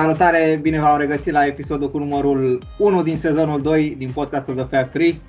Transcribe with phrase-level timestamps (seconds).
[0.00, 4.62] Salutare, bine v-am regăsit la episodul cu numărul 1 din sezonul 2 din podcastul de
[4.62, 5.20] Fab 3.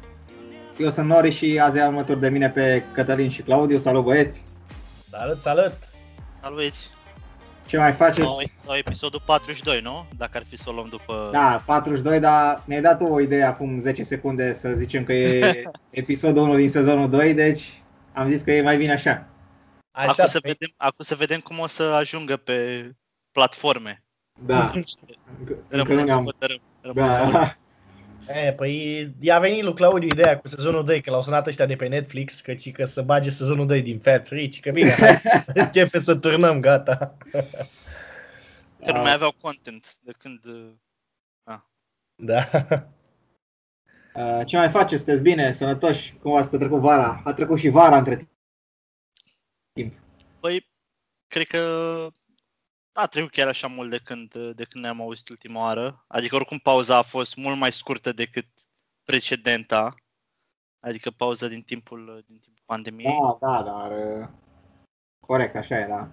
[0.78, 3.78] Eu sunt Nori și azi am alături de mine pe Cătălin și Claudiu.
[3.78, 4.44] Salut băieți!
[5.10, 5.74] Salut, salut!
[6.42, 6.74] Salut!
[7.66, 8.28] Ce mai faceți?
[8.28, 10.08] Sau, sau episodul 42, nu?
[10.18, 11.30] Dacă ar fi să o luăm după...
[11.32, 16.44] Da, 42, dar mi-ai dat o idee acum 10 secunde să zicem că e episodul
[16.44, 17.82] 1 din sezonul 2, deci
[18.14, 19.28] am zis că e mai bine așa.
[19.92, 22.90] Așa, acum, să vedem, acum să vedem cum o să ajungă pe
[23.32, 24.04] platforme.
[24.46, 24.72] Da.
[25.68, 26.24] Rămâne să ne-am...
[26.24, 26.62] hotărâm.
[26.94, 27.56] Da.
[28.28, 31.76] E, păi i-a venit lui Claudiu ideea cu sezonul 2, că l-au sunat ăștia de
[31.76, 34.92] pe Netflix, că, ci că să bage sezonul 2 din Fat Free, ci că bine,
[34.92, 35.22] hai,
[35.64, 37.18] începe să turnăm, gata.
[38.86, 40.40] Că nu mai aveau content de când...
[41.44, 41.60] Ah.
[42.16, 42.50] Da.
[44.46, 45.04] Ce mai faceți?
[45.04, 45.54] Sunteți bine?
[45.54, 46.14] Sănătoși?
[46.22, 47.22] Cum ați petrecut vara?
[47.26, 48.30] A trecut și vara între
[49.74, 49.94] timp.
[50.40, 50.68] Păi,
[51.28, 51.60] cred că
[52.94, 56.06] a trecut chiar așa mult de când, de când ne-am auzit ultima oară.
[56.08, 58.48] Adică oricum pauza a fost mult mai scurtă decât
[59.04, 59.96] precedenta.
[60.80, 63.18] Adică pauza din timpul, din timpul pandemiei.
[63.40, 63.92] Da, da, dar
[65.20, 66.12] corect, așa e, da.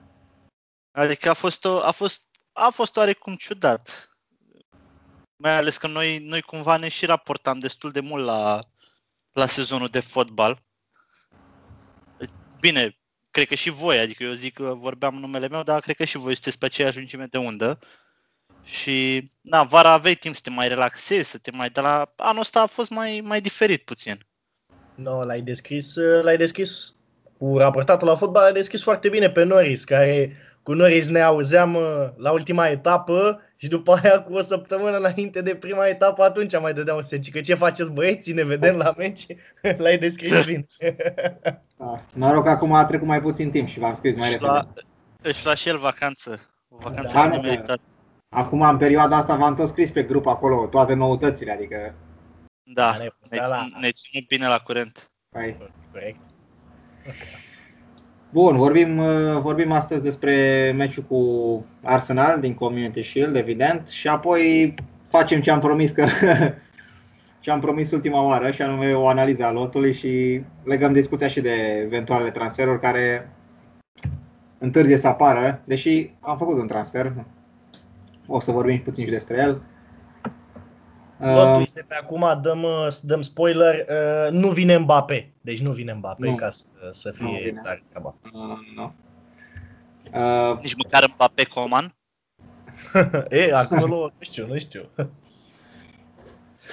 [0.90, 4.12] Adică a fost, o, a fost, a fost oarecum ciudat.
[5.36, 8.60] Mai ales că noi, noi cumva ne și raportam destul de mult la,
[9.32, 10.62] la sezonul de fotbal.
[12.60, 12.97] Bine,
[13.38, 16.04] cred că și voi, adică eu zic că vorbeam în numele meu, dar cred că
[16.04, 17.78] și voi sunteți pe aceeași lungime de undă.
[18.64, 21.70] Și, na, vara aveai timp să te mai relaxezi, să te mai...
[21.70, 24.26] Dar la anul ăsta a fost mai, mai diferit puțin.
[24.94, 26.96] Nu, no, l-ai descris, l-ai descris
[27.38, 30.36] cu raportatul la fotbal, l-ai descris foarte bine pe Norris, care
[30.68, 35.40] cu Norris ne auzeam uh, la ultima etapă și după aia cu o săptămână înainte
[35.40, 39.26] de prima etapă atunci mai dădeam un că ce faceți băieți, ne vedem la meci,
[39.82, 40.66] l-ai descris bine.
[41.76, 42.04] Da.
[42.14, 44.50] Noroc că acum a trecut mai puțin timp și v-am scris mai repede.
[44.50, 44.72] La,
[45.22, 47.80] își lua și el vacanță, o vacanță da, meritată.
[48.28, 51.94] Acum, în perioada asta, v-am tot scris pe grup acolo toate noutățile, adică...
[52.62, 53.40] Da, ne, ne,
[53.80, 55.10] ne ținem bine la curent.
[55.36, 55.56] Hai.
[55.92, 56.20] Corect.
[58.30, 60.32] Bun, vorbim, uh, vorbim astăzi despre
[60.76, 64.74] meciul cu Arsenal din Community Shield, evident, și apoi
[65.10, 66.06] facem ce am promis că
[67.40, 71.40] ce am promis ultima oară, și anume o analiză a lotului și legăm discuția și
[71.40, 73.30] de eventuale transferuri care
[74.58, 77.12] întârzie să apară, deși am făcut un transfer.
[78.26, 79.62] O să vorbim puțin și despre el.
[81.18, 85.32] Lotul uh, este pe acum, dăm, uh, dăm spoiler, uh, nu vine Mbappé.
[85.40, 86.34] Deci nu vine Mbappé nu.
[86.34, 88.14] ca să, să fie tare treaba.
[88.32, 88.92] Uh, nu.
[90.12, 91.94] Uh, Nici măcar Mbappé Coman?
[93.28, 94.80] e, acolo, nu știu, nu știu.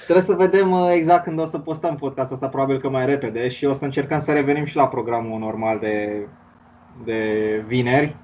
[0.04, 3.66] Trebuie să vedem exact când o să postăm podcastul ăsta, probabil că mai repede și
[3.66, 6.28] o să încercăm să revenim și la programul normal de,
[7.04, 8.16] de vineri.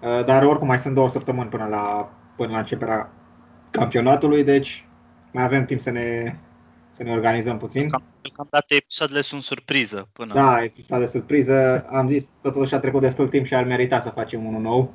[0.00, 3.12] Dar oricum mai sunt două săptămâni până la, până la începerea
[3.70, 4.88] campionatului, deci
[5.32, 6.36] mai avem timp să ne,
[6.90, 7.88] să ne organizăm puțin.
[7.88, 10.08] Cam, deocamdată episoadele sunt surpriză.
[10.12, 10.34] Până...
[10.34, 11.86] Da, episoade surpriză.
[11.90, 14.94] Am zis, totuși a trecut destul timp și ar merita să facem unul nou,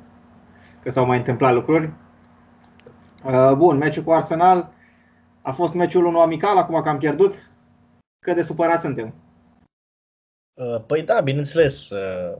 [0.82, 1.92] că s-au mai întâmplat lucruri.
[3.24, 4.72] Uh, bun, meciul cu Arsenal
[5.42, 7.50] a fost meciul unul amical, acum că am pierdut.
[8.24, 9.14] Cât de supărat suntem?
[10.54, 11.90] Uh, păi da, bineînțeles.
[11.90, 12.36] Uh,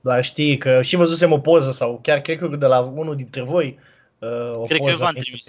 [0.00, 3.42] dar știi că și văzusem o poză sau chiar cred că de la unul dintre
[3.42, 3.78] voi
[4.52, 5.46] o cred poză că v-am trimis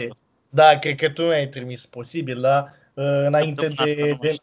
[0.54, 2.68] da, cred că tu mi-ai trimis posibil, da?
[2.94, 4.18] Uh, înainte de...
[4.22, 4.34] de...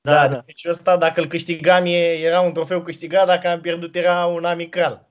[0.00, 0.42] Da, da, da.
[0.46, 5.06] Deci ăsta, dacă îl câștigam, era un trofeu câștigat, dacă am pierdut, era un amical.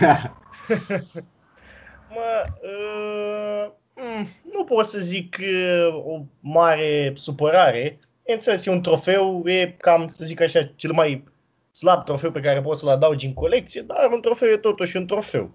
[0.00, 0.36] Da.
[2.14, 7.98] mă, uh, mm, nu pot să zic uh, o mare supărare.
[8.26, 11.24] Înțeles, e un trofeu, e cam, să zic așa, cel mai
[11.70, 15.06] slab trofeu pe care poți să-l adaugi în colecție, dar un trofeu e totuși un
[15.06, 15.50] trofeu.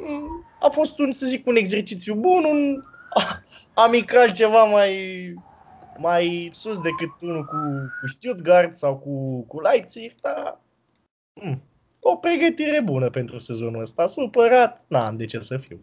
[0.00, 2.82] Mm, a fost un, să zic, un exercițiu bun, un
[3.84, 5.34] amical ceva mai,
[5.98, 7.56] mai sus decât unul cu,
[8.00, 10.60] cu Stuttgart sau cu, cu Leipzig, dar
[11.40, 11.62] hmm,
[12.00, 14.06] o pregătire bună pentru sezonul ăsta.
[14.06, 15.80] Supărat, n-am de ce să fiu.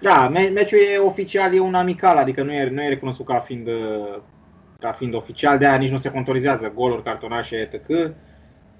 [0.00, 3.68] Da, meciul e oficial, e un amical, adică nu e, nu e recunoscut ca fiind,
[4.78, 7.90] ca fiind oficial, de aia nici nu se contorizează goluri, cartonașe, etc.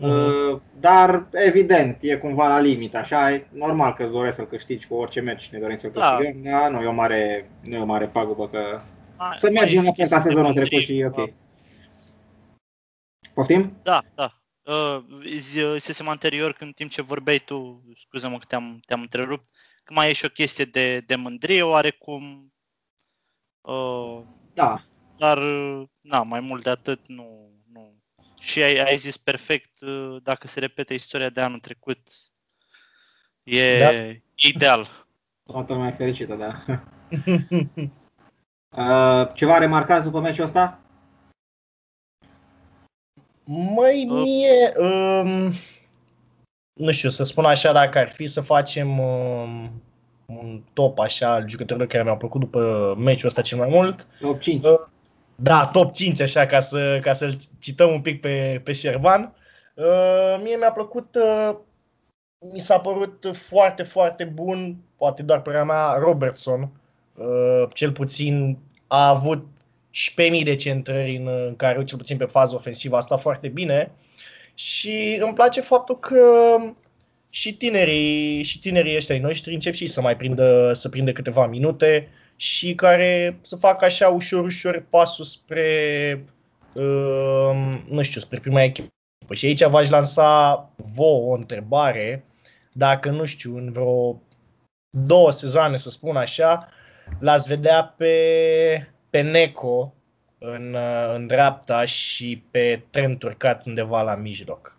[0.00, 0.60] Uh-huh.
[0.80, 4.94] Dar, evident, e cumva la limit, așa, e normal că îți doresc să-l câștigi cu
[4.94, 6.16] orice meci, ne dorim să-l da.
[6.16, 8.80] câștigăm, dar nu e o mare, nu e o mare pagubă că
[9.16, 11.16] A, să mergem la fel ca sezonul trecut și e ok.
[11.16, 11.24] Da.
[13.34, 13.76] Poftim?
[13.82, 14.32] Da, da.
[14.62, 15.04] Uh,
[15.38, 19.48] zisesem anterior, când timp ce vorbeai tu, scuză-mă că te-am, te-am întrerupt,
[19.84, 22.52] că mai e și o chestie de, de mândrie oarecum.
[23.60, 24.20] Uh,
[24.54, 24.82] da.
[25.16, 25.38] Dar,
[26.00, 27.50] na, mai mult de atât nu,
[28.40, 31.98] și ai, ai zis perfect, uh, dacă se repete istoria de anul trecut,
[33.42, 33.90] e, da.
[34.48, 34.88] ideal.
[35.42, 36.64] Toată lumea e fericită, da.
[38.76, 40.80] Uh, ceva remarcat după meciul ăsta?
[43.44, 44.22] Mai Uh.
[44.22, 45.52] mie, um,
[46.72, 49.82] nu știu, să spun așa, dacă ar fi să facem um,
[50.26, 54.40] un top așa al jucătorilor care mi-au plăcut după meciul ăsta cel mai mult, Top
[54.40, 54.64] 5.
[54.64, 54.70] Uh,
[55.42, 59.34] Da, top 5 așa ca să ca să-l cităm un pic pe pe Șerban.
[59.74, 61.56] Uh, mie mi-a plăcut uh,
[62.52, 66.70] mi s-a părut foarte foarte bun, poate doar părerea mea, Robertson.
[67.14, 69.46] Uh, cel puțin a avut
[69.90, 73.20] și pe mii de centrări în, în care, cel puțin pe fază ofensivă, a stat
[73.20, 73.92] foarte bine.
[74.54, 76.56] Și îmi place faptul că
[77.30, 81.46] și tinerii, și tinerii ăștia ai noștri încep și să mai prindă, să prindă câteva
[81.46, 82.08] minute
[82.40, 86.24] și care să facă așa ușor, ușor pasul spre,
[86.72, 88.88] uh, nu știu, spre prima echipă.
[89.34, 92.24] Și aici v-aș lansa vouă o întrebare,
[92.72, 94.20] dacă, nu știu, în vreo
[94.90, 96.68] două sezoane, să spun așa,
[97.18, 98.12] l-ați vedea pe,
[99.10, 99.94] pe Neco
[100.38, 104.76] în, uh, în dreapta și pe Trent urcat undeva la mijloc.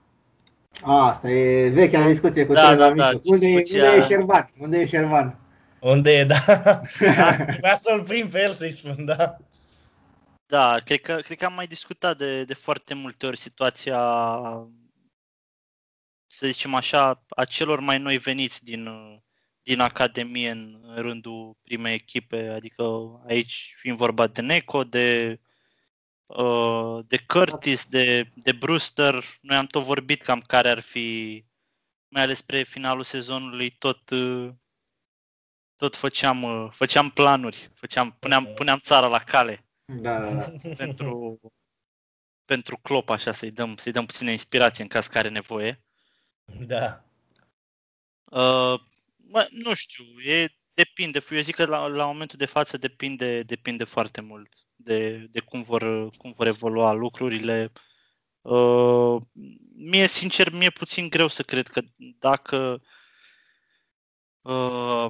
[0.84, 3.22] Asta e vechea discuție cu Da, Trent da, la da, mijloc.
[3.26, 4.52] Unde, e- discuția- unde e Șerban?
[4.60, 5.38] Unde e Șerban?
[5.82, 6.44] Unde e, da?
[7.60, 9.38] Vreau să-l prind pe el să-i spun, da.
[10.46, 14.00] Da, cred că, cred că am mai discutat de, de foarte multe ori situația,
[16.28, 19.18] să zicem așa, a celor mai noi veniți din, uh,
[19.64, 22.84] din Academie în, în rândul primei echipe, adică
[23.28, 25.40] aici fiind vorba de Neco, de,
[26.26, 31.46] uh, de Curtis, de, de Brewster, noi am tot vorbit cam care ar fi,
[32.08, 34.50] mai ales spre finalul sezonului, tot, uh,
[35.80, 40.52] tot făceam, uh, făceam planuri, făceam, puneam, puneam țara la cale Da, da, da.
[40.82, 41.40] pentru,
[42.46, 45.84] pentru Klopp, așa, să-i dăm, să-i dăm puțină inspirație în caz că are nevoie.
[46.68, 47.04] Da.
[48.24, 48.80] Uh,
[49.16, 51.20] mă, nu știu, e, depinde.
[51.30, 55.62] Eu zic că la, la momentul de față depinde, depinde foarte mult de, de cum,
[55.62, 57.72] vor, cum vor evolua lucrurile.
[58.42, 59.22] Uh,
[59.76, 61.82] mie, sincer, mi-e puțin greu să cred că
[62.20, 62.82] dacă
[64.42, 65.08] uh,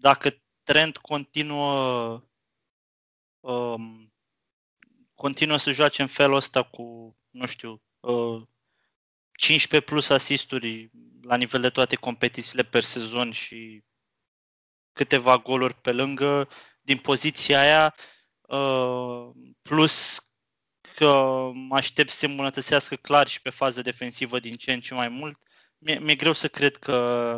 [0.00, 2.22] dacă Trent continuă
[3.40, 4.12] um,
[5.14, 8.42] continuă să joace în felul ăsta cu, nu știu, uh,
[9.32, 10.90] 15 plus asisturi
[11.22, 13.84] la nivel de toate competițiile per sezon și
[14.92, 16.48] câteva goluri pe lângă,
[16.80, 17.94] din poziția aia,
[18.40, 19.30] uh,
[19.62, 20.18] plus
[20.96, 24.94] că mă aștept să se îmbunătățească clar și pe fază defensivă din ce în ce
[24.94, 25.38] mai mult,
[25.78, 26.94] mi-e, mi-e greu să cred că,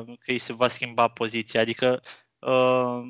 [0.07, 1.61] că îi se va schimba poziția.
[1.61, 2.03] Adică
[2.47, 3.03] uh,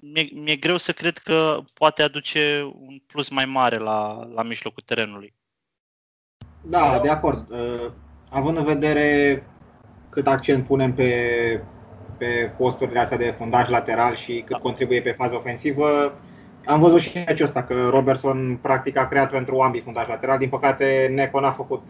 [0.00, 4.82] mi-e, mi-e greu să cred că poate aduce un plus mai mare la, la mijlocul
[4.86, 5.34] terenului.
[6.62, 7.46] Da, de acord.
[7.50, 7.90] Uh,
[8.30, 9.42] având în vedere
[10.10, 11.12] cât accent punem pe,
[12.16, 16.18] pe posturile astea de fundaj lateral și cât contribuie pe fază ofensivă,
[16.64, 20.38] am văzut și meciul ăsta că Robertson practic a creat pentru ambii fundaj lateral.
[20.38, 21.82] Din păcate, Neco n-a făcut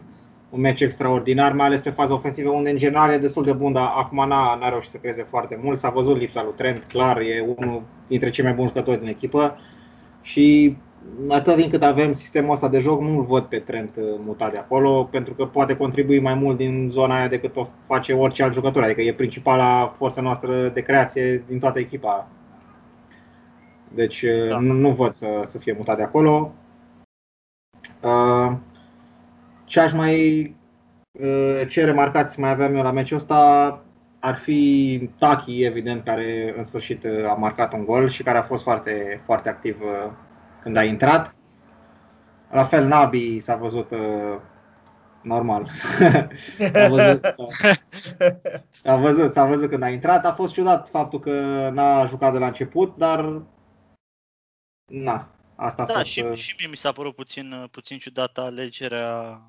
[0.49, 3.71] un meci extraordinar, mai ales pe fază ofensivă, unde în general e destul de bun,
[3.71, 5.79] dar acum n-a, n-a reușit să creeze foarte mult.
[5.79, 9.57] S-a văzut lipsa lui Trent, clar, e unul dintre cei mai buni jucători din echipă
[10.21, 10.77] și
[11.27, 14.57] atât din cât avem sistemul ăsta de joc, nu-l văd pe Trent uh, mutat de
[14.57, 18.53] acolo, pentru că poate contribui mai mult din zona aia decât o face orice alt
[18.53, 22.27] jucător, adică e principala forță noastră de creație din toată echipa.
[23.93, 24.59] Deci Da.
[24.59, 26.51] nu, nu văd să, să fie mutat de acolo.
[28.01, 28.53] Uh,
[29.69, 30.41] Ce aș mai
[31.11, 33.81] uh, ce remarcat mai aveam eu la meciul ăsta
[34.19, 38.41] ar fi Taki, evident, care în sfârșit uh, a marcat un gol și care a
[38.41, 40.11] fost foarte, foarte activ uh,
[40.61, 41.35] când a intrat.
[42.51, 44.39] La fel, Nabi s-a văzut uh,
[45.21, 45.69] normal.
[46.73, 47.25] s-a, văzut,
[48.83, 50.25] s-a văzut, s-a văzut când a intrat.
[50.25, 53.41] A fost ciudat faptul că n-a jucat de la început, dar
[54.85, 56.05] na, asta a Da, fost.
[56.05, 59.41] și, uh, și mie mi s-a părut puțin, uh, puțin ciudată alegerea,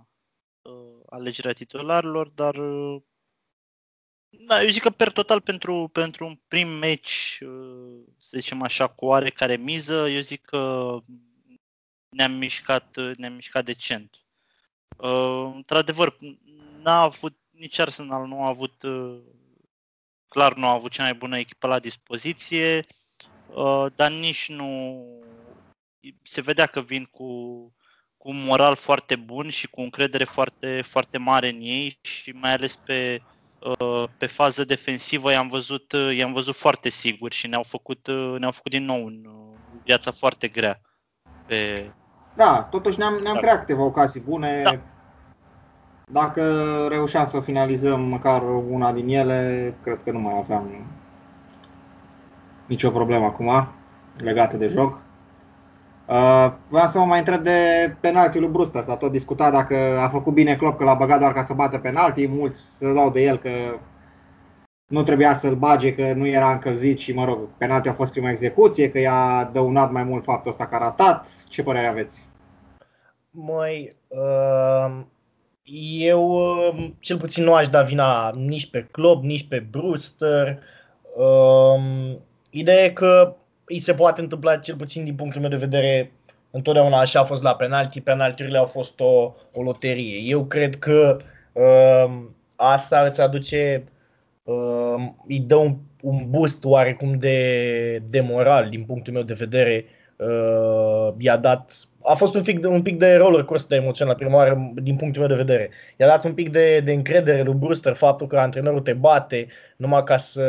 [0.63, 3.03] uh, alegerea titularilor, dar uh,
[4.31, 8.87] da, eu zic că per total pentru, pentru un prim meci, uh, să zicem așa,
[8.89, 10.97] cu oarecare miză, eu zic că
[12.09, 14.25] ne-am mișcat, uh, ne-am mișcat decent.
[14.97, 16.17] Uh, într-adevăr,
[16.83, 19.21] n-a avut, nici Arsenal nu a avut, uh,
[20.29, 22.87] clar nu a avut cea mai bună echipă la dispoziție,
[23.55, 25.05] uh, dar nici nu,
[26.23, 27.27] se vedea că vin cu,
[28.23, 32.53] cu un moral foarte bun și cu încredere foarte, foarte mare în ei și mai
[32.53, 33.23] ales pe,
[33.59, 38.35] uh, pe fază defensivă i-am văzut, uh, i-am văzut foarte siguri și ne-au făcut, uh,
[38.39, 40.81] ne-au făcut din nou în uh, viața foarte grea.
[41.47, 41.91] Pe...
[42.37, 43.41] Da, totuși ne-am, ne-am Da.
[43.41, 44.63] creat câteva ocazii bune.
[44.63, 44.79] Da.
[46.07, 46.43] Dacă
[46.89, 50.87] reușeam să finalizăm măcar una din ele, cred că nu mai aveam
[52.67, 53.69] nicio problemă acum
[54.17, 55.03] legată de joc.
[56.11, 57.61] Uh, vreau să mă mai întreb de
[58.01, 58.83] penaltiul lui Brewster.
[58.83, 61.79] S-a tot discutat dacă a făcut bine Klopp că l-a băgat doar ca să bată
[61.79, 62.27] penalti.
[62.27, 63.51] Mulți se luau de el că
[64.87, 68.31] nu trebuia să-l bage, că nu era încălzit și, mă rog, penaltiul a fost prima
[68.31, 71.27] execuție, că i-a dăunat mai mult faptul ăsta că a ratat.
[71.49, 72.29] Ce părere aveți?
[73.31, 75.01] Mai, uh,
[76.03, 80.59] eu uh, cel puțin nu aș da vina nici pe Klopp, nici pe Brewster.
[81.17, 82.17] Uh,
[82.51, 83.35] ideea e că
[83.71, 86.13] îi se poate întâmpla, cel puțin din punctul meu de vedere,
[86.51, 90.19] întotdeauna așa a fost la penalti, penaltiurile au fost o, o loterie.
[90.19, 91.17] Eu cred că
[91.53, 92.23] uh,
[92.57, 93.85] asta îți aduce,
[94.45, 94.95] uh,
[95.29, 99.85] îi dă un, un boost oarecum de, de moral din punctul meu de vedere.
[100.17, 104.37] Uh, i-a dat, a fost un pic, de, un pic de roller coaster emoțional prima
[104.37, 105.71] oară din punctul meu de vedere.
[105.97, 109.47] I-a dat un pic de, de încredere lui Brewster faptul că antrenorul te bate
[109.77, 110.45] numai ca să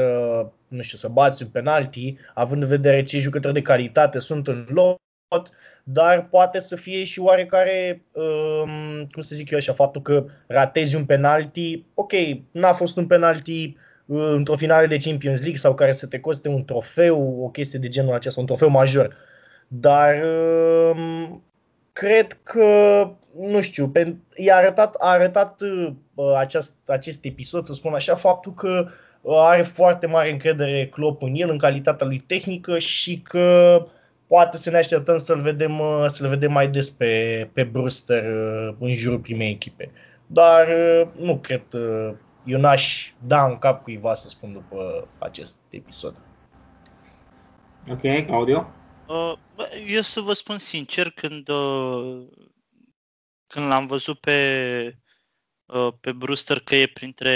[0.71, 4.67] nu știu, să bați un penalti, având în vedere ce jucători de calitate sunt în
[4.69, 5.51] lot,
[5.83, 10.95] dar poate să fie și oarecare, um, cum să zic eu așa, faptul că ratezi
[10.95, 12.11] un penalti, ok,
[12.51, 16.49] n-a fost un penalti uh, într-o finală de Champions League sau care să te coste
[16.49, 19.15] un trofeu, o chestie de genul acesta, un trofeu major.
[19.67, 20.15] Dar
[20.95, 21.43] um,
[21.93, 23.09] cred că,
[23.39, 23.91] nu știu,
[24.35, 28.91] i-a arătat, a arătat uh, acest, acest episod, să spun așa, faptul că uh,
[29.25, 33.85] are foarte mare încredere Klopp în el, în calitatea lui tehnică și că
[34.27, 38.93] poate să ne așteptăm să-l vedem, să-l vedem mai des pe, pe Brewster uh, în
[38.93, 39.91] jurul primei echipe.
[40.27, 42.13] Dar uh, nu cred, uh,
[42.45, 46.15] eu n-aș da în cap cuiva să spun după acest episod.
[47.89, 48.69] Ok, Claudio?
[49.87, 51.49] Eu să vă spun sincer, când,
[53.47, 54.31] când l-am văzut pe,
[54.85, 55.10] Uh,
[56.01, 57.31] pe Brewster că e printre,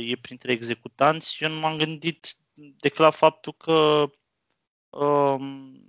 [0.00, 4.10] e printre executanți, eu nu m-am gândit decât la faptul că
[4.88, 5.86] um,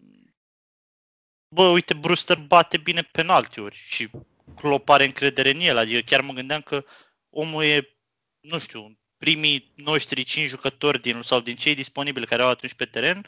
[1.55, 4.09] bă, uite, Brewster bate bine penaltiuri și
[4.55, 6.85] Klopp are încredere în el, adică chiar mă gândeam că
[7.29, 7.97] omul e,
[8.39, 12.85] nu știu, primii noștri cinci jucători din, sau din cei disponibili care au atunci pe
[12.85, 13.25] teren,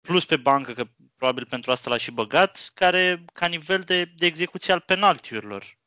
[0.00, 4.26] plus pe bancă, că probabil pentru asta l-a și băgat, care ca nivel de, de
[4.26, 5.78] execuție al penaltiurilor.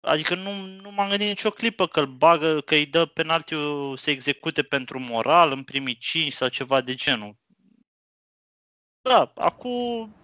[0.00, 0.50] Adică nu,
[0.82, 5.00] nu m-am gândit nicio clipă că îl bagă, că îi dă penaltiul să execute pentru
[5.00, 7.36] moral în primii 5 sau ceva de genul.
[9.02, 10.14] Da, acum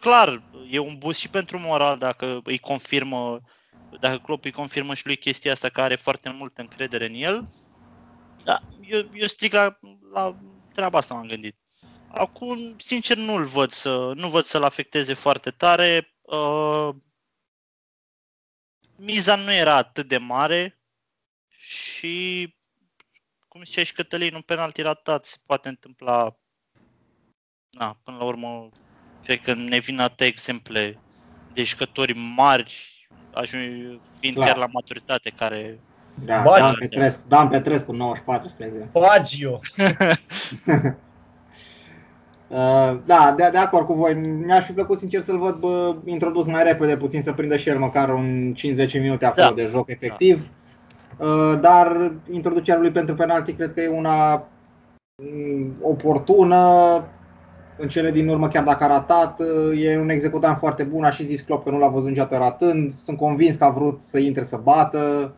[0.00, 3.40] clar, e un boost și pentru moral dacă îi confirmă,
[4.00, 7.48] dacă Klopp îi confirmă și lui chestia asta că are foarte multă încredere în el.
[8.44, 9.78] Da, eu, eu stric la,
[10.12, 10.36] la
[10.72, 11.56] treaba asta m-am gândit.
[12.08, 16.14] Acum, sincer, nu-l văd să, nu văd să-l afecteze foarte tare.
[16.20, 16.88] Uh,
[18.96, 20.78] miza nu era atât de mare
[21.48, 22.54] și,
[23.48, 26.36] cum zicea și Cătălin, un penalti ratat se poate întâmpla,
[27.70, 28.68] na, până la urmă,
[29.24, 30.98] cred că ne vin atâtea exemple
[31.52, 34.48] de jucători mari, ajung, fiind Clar.
[34.48, 35.80] chiar la maturitate, care
[36.14, 39.00] da, Dan Petrescu, Dan Petrescu, 94, spre exemplu.
[39.00, 39.60] Bagio!
[42.48, 44.14] Uh, da, de, de acord cu voi.
[44.14, 47.78] Mi-aș fi plăcut sincer să-l văd bă, introdus mai repede, puțin să prindă și el
[47.78, 49.54] măcar un 5-10 minute acolo da.
[49.54, 50.48] de joc efectiv.
[51.18, 51.54] Da.
[51.54, 54.48] Dar introducerea lui pentru penalti cred că e una
[55.22, 56.58] mm, oportună.
[57.78, 61.04] În cele din urmă, chiar dacă a ratat, uh, e un executant foarte bun.
[61.04, 62.94] A și zis Klopp că nu l-a văzut niciodată ratând.
[62.98, 65.34] Sunt convins că a vrut să intre să bată.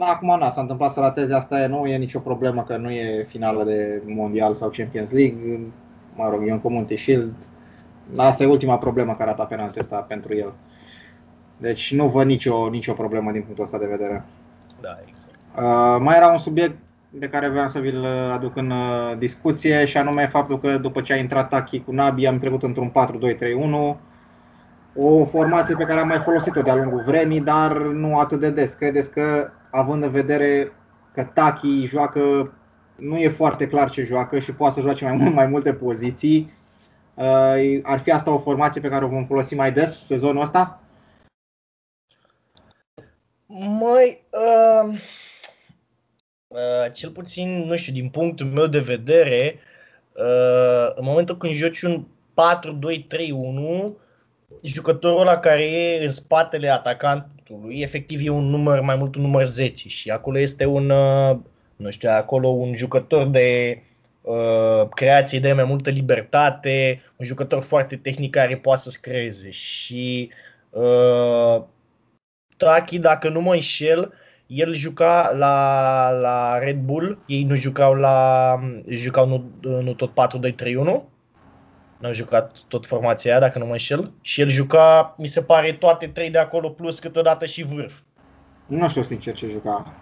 [0.00, 2.90] La acum na, s-a întâmplat să rateze, asta e, nu e nicio problemă că nu
[2.90, 5.60] e finală de mondial sau Champions League
[6.18, 7.32] mă rog, e un Community Shield.
[8.16, 10.52] Asta e ultima problemă care arată penaltul ăsta pentru el.
[11.56, 14.24] Deci nu văd nicio, nicio problemă din punctul ăsta de vedere.
[14.80, 15.36] Da, exact.
[15.56, 16.76] Uh, mai era un subiect
[17.10, 21.12] de care vreau să vi-l aduc în uh, discuție și anume faptul că după ce
[21.12, 22.92] a intrat Taki cu Nabi am trecut într-un
[23.94, 23.98] 4-2-3-1
[25.00, 28.72] o formație pe care am mai folosit-o de-a lungul vremii, dar nu atât de des.
[28.72, 30.72] Credeți că, având în vedere
[31.14, 32.52] că Taki joacă
[32.98, 36.52] nu e foarte clar ce joacă și poate să joace mai, mult, mai multe poziții.
[37.14, 40.82] Uh, ar fi asta o formație pe care o vom folosi mai des sezonul ăsta?
[43.46, 44.98] Mai, uh,
[46.46, 49.58] uh, cel puțin, nu știu, din punctul meu de vedere,
[50.12, 53.94] uh, în momentul când joci un 4-2-3-1,
[54.62, 59.44] jucătorul la care e în spatele atacantului, efectiv e un număr, mai mult un număr
[59.44, 61.38] 10 și acolo este un uh,
[61.78, 63.78] nu știu, acolo un jucător de
[64.22, 70.30] uh, creație de mai multă libertate, un jucător foarte tehnic care poate să-ți creeze și
[70.70, 71.62] uh,
[72.56, 74.12] Taki, dacă nu mă înșel,
[74.46, 78.58] el juca la, la Red Bull, ei nu jucau la
[78.88, 79.44] jucau nu,
[79.80, 80.54] nu tot 4-2-3-1,
[81.98, 85.72] n-au jucat tot formația aia, dacă nu mă înșel, și el juca, mi se pare,
[85.72, 87.98] toate trei de acolo, plus câteodată și vârf.
[88.66, 89.94] Nu știu sincer ce juca.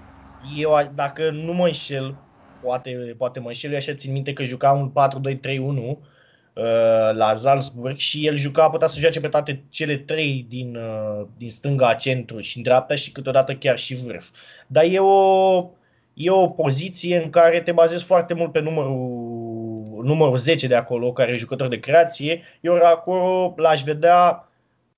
[0.57, 2.17] Eu, dacă nu mă înșel,
[2.63, 5.99] poate, poate mă înșel, eu așa țin minte că juca un 4-2-3-1,
[6.57, 11.27] Uh, la Salzburg și el juca, putea să joace pe toate cele trei din, uh,
[11.37, 14.29] din stânga, centru și în dreapta și câteodată chiar și vârf.
[14.67, 15.71] Dar e o,
[16.15, 21.13] e o poziție în care te bazezi foarte mult pe numărul, numărul 10 de acolo,
[21.13, 22.43] care e jucător de creație.
[22.61, 24.49] Eu acolo l-aș vedea,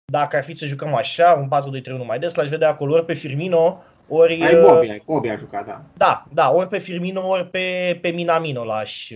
[0.05, 3.15] dacă ar fi să jucăm așa, un 4-2-3-1 mai des, l-aș vedea acolo ori pe
[3.15, 4.43] Firmino, ori...
[4.43, 5.83] Ai Bobby, ai Bobby a jucat, da.
[5.97, 9.11] Da, da, ori pe Firmino, ori pe, pe Minamino l-aș,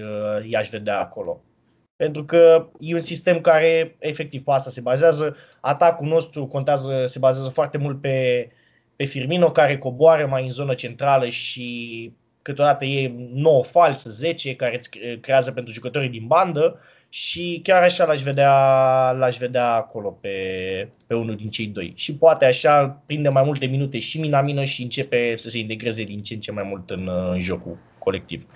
[0.49, 1.41] i-aș vedea acolo.
[1.97, 5.37] Pentru că e un sistem care efectiv pe asta se bazează.
[5.61, 8.49] Atacul nostru contează, se bazează foarte mult pe,
[8.97, 14.75] pe Firmino care coboară mai în zonă centrală și câteodată e 9 falsă, 10 care
[14.75, 16.81] îți creează pentru jucătorii din bandă
[17.14, 18.52] și chiar așa l-aș vedea,
[19.11, 20.28] l-aș vedea acolo pe,
[21.07, 21.92] pe unul din cei doi.
[21.97, 26.23] Și poate așa prinde mai multe minute și Minamino și începe să se integreze din
[26.23, 28.47] ce în ce mai mult în, în jocul colectiv.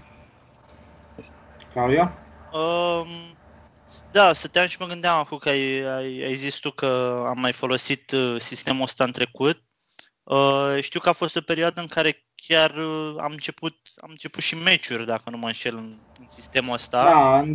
[1.72, 2.10] Claudio?
[2.52, 3.36] Um,
[4.12, 7.52] da, stăteam și mă gândeam acum că ai, ai, ai zis tu că am mai
[7.52, 9.62] folosit uh, sistemul ăsta în trecut.
[10.22, 14.42] Uh, știu că a fost o perioadă în care chiar uh, am început, am început
[14.42, 17.04] și meciuri, dacă nu mă înșel, în, în sistemul ăsta.
[17.04, 17.54] Da, în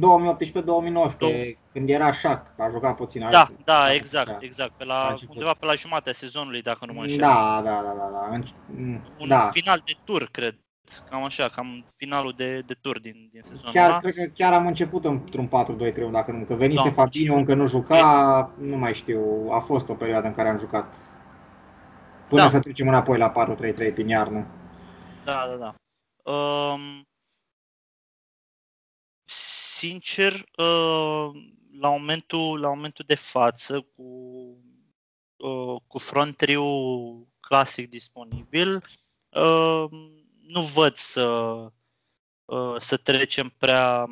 [1.54, 3.58] 2018-2019, când era șac, a jucat puțin Da, aici.
[3.64, 4.38] da, exact, da.
[4.40, 4.72] exact.
[4.78, 7.18] Pe la, undeva pe la jumatea sezonului, dacă nu mă înșel.
[7.18, 8.10] Da, da, da, da.
[8.12, 8.40] da.
[9.20, 9.50] Un da.
[9.52, 10.56] final de tur, cred
[11.10, 14.00] cam așa, cam finalul de, de tur din, din sezonul chiar, ăla.
[14.00, 17.68] Cred că chiar am început într-un 4-2-3, dacă nu, că venise da, Fabinho, încă nu
[17.68, 20.96] juca, nu mai știu, a fost o perioadă în care am jucat.
[22.28, 22.50] Până da.
[22.50, 24.46] să trecem înapoi la 4-3-3 prin iarnă.
[25.24, 25.76] Da, da, da.
[26.32, 27.06] Um,
[29.26, 31.32] sincer, uh,
[31.80, 34.04] la, momentul, la momentul de față, cu,
[35.38, 36.64] uh, cu front trio
[37.40, 38.76] clasic disponibil,
[39.30, 39.86] uh,
[40.42, 41.26] nu văd să,
[42.46, 44.06] uh, să trecem prea,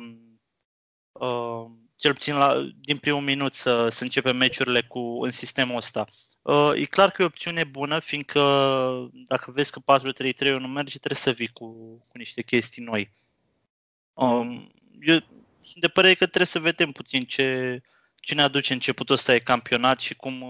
[1.12, 1.70] uh,
[2.00, 6.04] cel puțin la, din primul minut să, să începem meciurile cu, în sistemul ăsta.
[6.42, 8.40] Uh, e clar că e o opțiune bună, fiindcă
[9.26, 11.66] dacă vezi că 4-3-3 nu merge, trebuie să vii cu,
[12.08, 13.10] cu niște chestii noi.
[14.14, 15.14] Um, eu
[15.60, 17.80] sunt de părere că trebuie să vedem puțin ce,
[18.20, 20.44] ce ne aduce începutul ăsta de campionat și cum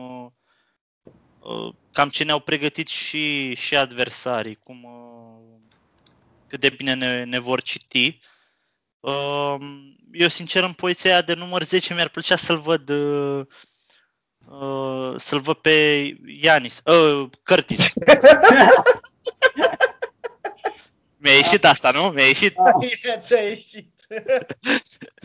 [1.93, 4.87] cam ce ne-au pregătit și, și adversarii, cum,
[6.47, 8.21] cât de bine ne, ne vor citi.
[9.01, 13.47] Um, eu, sincer, în poziția aia de număr 10 mi-ar plăcea să-l văd uh,
[14.49, 17.93] uh, să-l văd pe Ianis, uh, Curtis.
[21.17, 22.03] Mi-a ieșit asta, nu?
[22.03, 22.55] Mi-a ieșit.
[23.21, 23.95] Ți-a ieșit.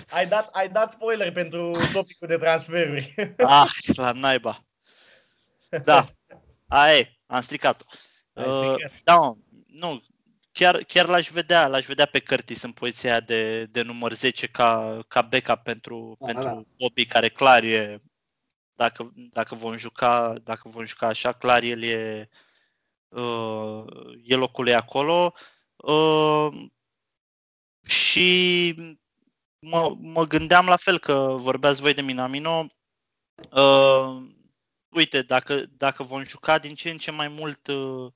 [0.10, 3.14] ai, dat, ai dat spoiler pentru topicul de transferuri.
[3.38, 4.66] ah, la naiba.
[5.84, 6.06] Da,
[6.68, 7.86] aia e, am stricat-o.
[8.34, 9.34] Uh, da,
[9.68, 10.02] nu,
[10.56, 15.00] chiar, chiar l-aș vedea, l-aș vedea pe Curtis în poziția de, de număr 10 ca,
[15.08, 16.62] ca backup pentru, da, pentru da.
[16.78, 17.98] Bobby, care clar e,
[18.76, 22.30] dacă, dacă vom juca, dacă vom juca așa, clar el e,
[23.08, 23.84] uh,
[24.24, 25.34] e locul ei acolo.
[25.76, 26.50] Uh,
[27.84, 28.76] și
[29.60, 32.66] mă, mă gândeam la fel că vorbeați voi de Minamino.
[33.52, 34.18] Uh,
[34.90, 38.12] uite, dacă, dacă vom juca din ce în ce mai mult uh, Uh,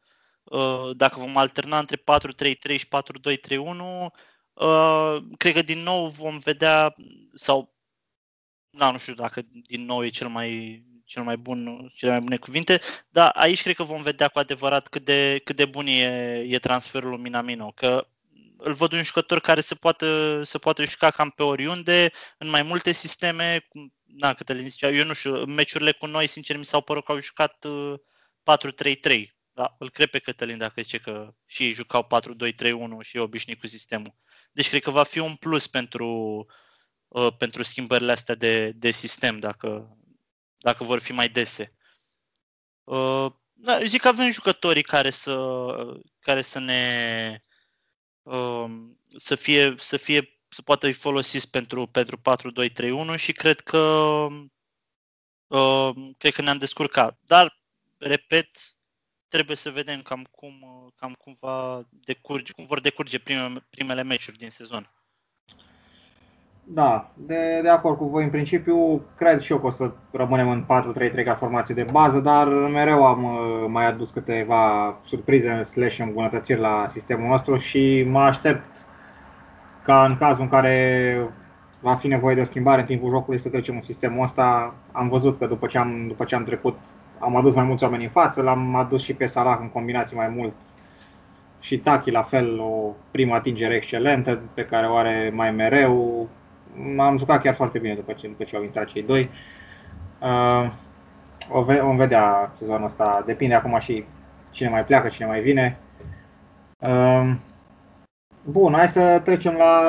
[0.93, 4.11] dacă vom alterna între 4-3-3 și 4-2-3-1,
[4.53, 6.93] uh, cred că din nou vom vedea,
[7.33, 7.73] sau
[8.69, 12.37] da, nu știu dacă din nou e cel mai, cel mai bun, cele mai bune
[12.37, 16.45] cuvinte, dar aici cred că vom vedea cu adevărat cât de, cât de bun e,
[16.47, 18.07] e transferul lui Minamino, că
[18.57, 22.61] îl văd un jucător care se poate, se poate juca cam pe oriunde, în mai
[22.63, 23.67] multe sisteme,
[24.03, 27.05] da, câte le zicea, eu nu știu, în meciurile cu noi, sincer, mi s-au părut
[27.05, 29.27] că au jucat 4-3-3, uh,
[29.59, 33.59] da, îl cred pe Cătălin dacă zice că și ei jucau 4-2-3-1 și e obișnuit
[33.59, 34.15] cu sistemul.
[34.51, 36.45] Deci cred că va fi un plus pentru,
[37.07, 39.97] uh, pentru schimbările astea de, de sistem dacă,
[40.57, 41.73] dacă vor fi mai dese.
[42.83, 45.65] Uh, da, eu zic că avem jucătorii care să,
[46.19, 47.43] care să ne
[48.21, 48.65] uh,
[49.17, 52.21] să fie, să fie să poată fi folosiți pentru, pentru
[53.15, 53.77] 4-2-3-1 și cred că
[55.47, 57.19] uh, cred că ne-am descurcat.
[57.25, 57.59] Dar,
[57.97, 58.78] repet,
[59.29, 60.53] trebuie să vedem cam cum,
[60.95, 64.91] cam cum, va decurge, cum vor decurge prime, primele meciuri din sezon.
[66.71, 69.01] Da, de, de acord cu voi în principiu.
[69.15, 70.65] Cred și eu că o să rămânem în
[71.21, 76.59] 4-3-3 ca formație de bază, dar mereu am uh, mai adus câteva surprize slash îmbunătățiri
[76.59, 78.63] la sistemul nostru și mă aștept
[79.83, 81.29] ca în cazul în care
[81.79, 84.75] va fi nevoie de o schimbare în timpul jocului să trecem în sistemul ăsta.
[84.91, 86.77] Am văzut că după ce am, după ce am trecut,
[87.19, 90.27] am adus mai mulți oameni în față, l-am adus și pe Salah în combinații mai
[90.27, 90.53] mult
[91.59, 96.27] și Taki la fel o primă atingere excelentă pe care o are mai mereu.
[96.95, 99.29] M-am jucat chiar foarte bine după ce, după ce au intrat cei doi.
[100.19, 100.71] Uh,
[101.51, 104.05] o ve- vom vedea sezonul ăsta, depinde acum și
[104.51, 105.77] cine mai pleacă, cine mai vine.
[106.79, 107.31] Uh,
[108.43, 109.79] Bun, hai să trecem la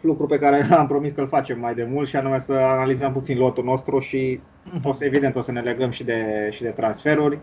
[0.00, 3.12] lucru pe care am promis că îl facem mai de mult și anume să analizăm
[3.12, 4.40] puțin lotul nostru și
[4.82, 7.38] o să, evident o să ne legăm și de, și de transferuri.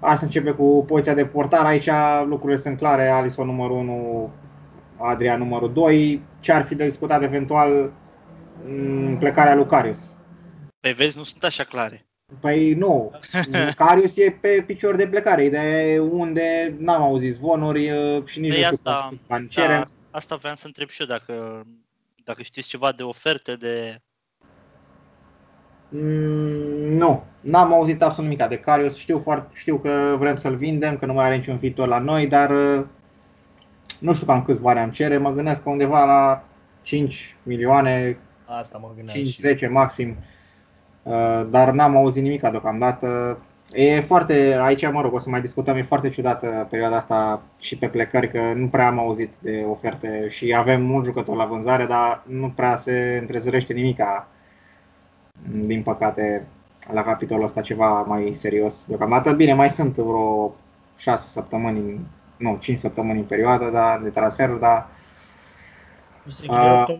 [0.00, 1.64] Hai să începem cu poziția de portar.
[1.64, 1.88] Aici
[2.24, 3.08] lucrurile sunt clare.
[3.08, 4.32] Alisson numărul 1,
[4.96, 6.22] Adrian numărul 2.
[6.40, 7.92] Ce ar fi de discutat eventual
[9.18, 10.14] plecarea lui Carius?
[10.80, 12.06] Păi vezi, nu sunt așa clare.
[12.40, 13.12] Păi nu,
[13.76, 18.60] Carius e pe picior de plecare, de unde n-am auzit zvonuri uh, și nici păi
[18.60, 21.66] nu știu asta, bani Da, asta vreau să întreb și eu, dacă,
[22.24, 24.00] dacă știți ceva de oferte, de...
[25.88, 28.48] Mm, nu, n-am auzit absolut nimic.
[28.48, 31.88] De Carius, știu, foarte, știu că vrem să-l vindem, că nu mai are niciun viitor
[31.88, 32.84] la noi, dar uh,
[33.98, 36.44] nu știu cam câți bani am cere, mă gândesc că undeva la
[36.82, 38.18] 5 milioane,
[38.50, 38.88] Asta mă
[39.56, 40.16] 5-10 maxim.
[41.02, 43.38] Uh, dar n-am auzit nimic deocamdată.
[43.72, 47.76] E foarte, aici mă rog, o să mai discutăm, e foarte ciudată perioada asta și
[47.76, 51.86] pe plecări, că nu prea am auzit de oferte și avem mult jucător la vânzare,
[51.86, 54.28] dar nu prea se întrezărește nimica,
[55.46, 56.46] din păcate,
[56.92, 59.32] la capitolul ăsta ceva mai serios deocamdată.
[59.32, 60.54] Bine, mai sunt vreo
[60.96, 62.00] 6 săptămâni,
[62.36, 64.88] nu, 5 săptămâni în perioadă da, de transferuri, dar...
[66.48, 66.98] Uh,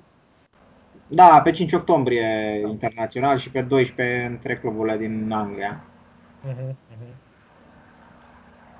[1.06, 2.68] da, pe 5 octombrie da.
[2.68, 5.84] internațional și pe 12 între cluburile din Anglia.
[6.46, 7.26] Uh-huh, uh-huh.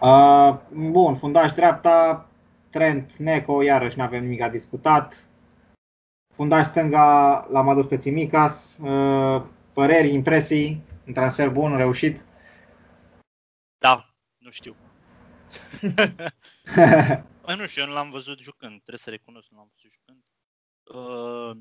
[0.01, 0.57] Uh,
[0.91, 2.27] bun, fundaș dreapta,
[2.71, 5.28] Trent, Neco, iarăși nu avem nimic a discutat.
[6.39, 8.77] Fundaș stânga l-am adus pe Țimicas.
[8.77, 12.21] Uh, păreri, impresii, un transfer bun, reușit?
[13.79, 14.77] Da, nu știu.
[17.41, 20.25] Păi nu știu, eu nu l-am văzut jucând, trebuie să recunosc, nu l-am văzut jucând.
[20.83, 21.57] Uh,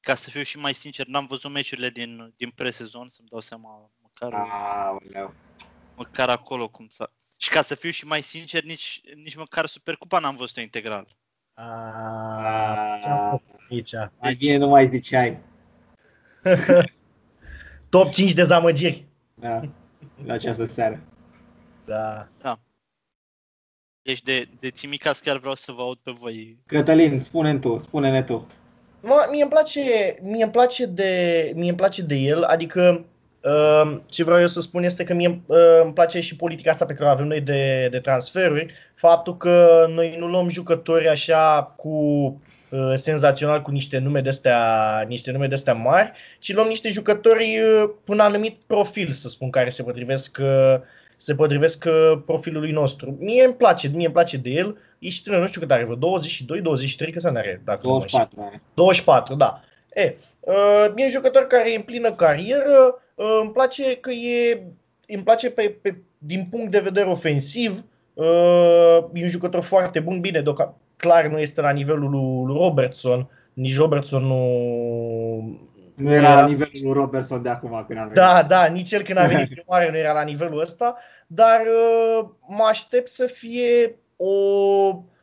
[0.00, 3.90] ca să fiu și mai sincer, n-am văzut meciurile din, din pre-sezon, să-mi dau seama
[4.02, 5.34] măcar, Aoleu.
[5.96, 7.10] măcar acolo cum să...
[7.36, 11.16] Și ca să fiu și mai sincer, nici, nici măcar Supercupa n-am văzut-o integral.
[13.70, 13.92] Aici.
[14.20, 15.38] Mai bine nu mai ziceai.
[17.88, 19.06] Top 5 dezamăgiri.
[19.34, 19.60] Da,
[20.24, 21.02] la această seară.
[21.84, 22.28] Da.
[22.40, 22.58] da.
[24.02, 26.58] Deci de, de Țimicas chiar vreau să vă aud pe voi.
[26.66, 28.46] Cătălin, spune tu, spune-ne tu.
[29.00, 33.11] Mă, mie îmi place, mie îmi place de, mie îmi place de el, adică uh,
[34.06, 36.92] ce vreau eu să spun este că mie uh, îmi place și politica asta pe
[36.94, 41.90] care o avem noi de, de transferuri, faptul că noi nu luăm jucători așa cu
[42.68, 46.88] uh, senzațional cu niște nume de astea, niște nume de astea mari, ci luăm niște
[46.88, 50.80] jucători uh, cu un anumit profil, să spun, care se potrivesc uh,
[51.22, 53.16] se potrivesc uh, profilului nostru.
[53.20, 54.78] Mie îmi place, mie îmi place de el.
[54.98, 58.62] Ești tânăr, nu știu cât are, vreo 22, 23, că să are, dacă 24 are.
[58.74, 59.60] 24, da.
[59.94, 63.02] E, uh, e un jucător care e în plină carieră, uh,
[63.40, 64.62] îmi place că e,
[65.06, 70.20] îmi place pe, pe, din punct de vedere ofensiv, uh, e un jucător foarte bun,
[70.20, 72.10] bine, doc, clar nu este la nivelul
[72.46, 74.42] lui Robertson, nici Robertson nu,
[75.94, 78.14] nu era la nivelul lui Robertson de acum când a venit.
[78.14, 81.60] Da, da, nici el când a venit prima oară nu era la nivelul ăsta, dar
[81.60, 84.32] uh, mă aștept să fie o,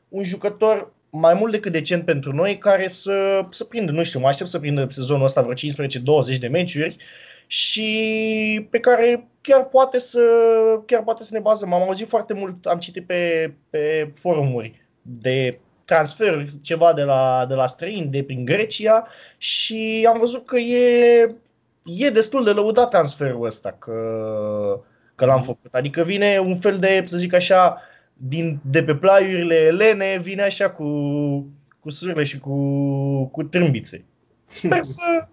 [0.10, 4.28] un jucător mai mult decât decent pentru noi, care să, să prindă, nu știu, mă
[4.28, 5.54] aștept să prindă sezonul ăsta vreo
[6.36, 6.98] 15-20 de meciuri
[7.52, 10.22] și pe care chiar poate să,
[10.86, 11.74] chiar poate să ne bazăm.
[11.74, 17.54] Am auzit foarte mult, am citit pe, pe forumuri de transfer ceva de la, de
[17.54, 19.08] la străini, de prin Grecia
[19.38, 21.28] și am văzut că e,
[21.84, 23.96] e destul de lăudat transferul ăsta, că,
[25.16, 25.74] că l-am făcut.
[25.74, 27.82] Adică vine un fel de, să zic așa,
[28.14, 30.86] din, de pe plaiurile elene, vine așa cu,
[31.80, 32.56] cu surle și cu,
[33.26, 34.06] cu trâmbițe.
[34.48, 35.28] Sper să,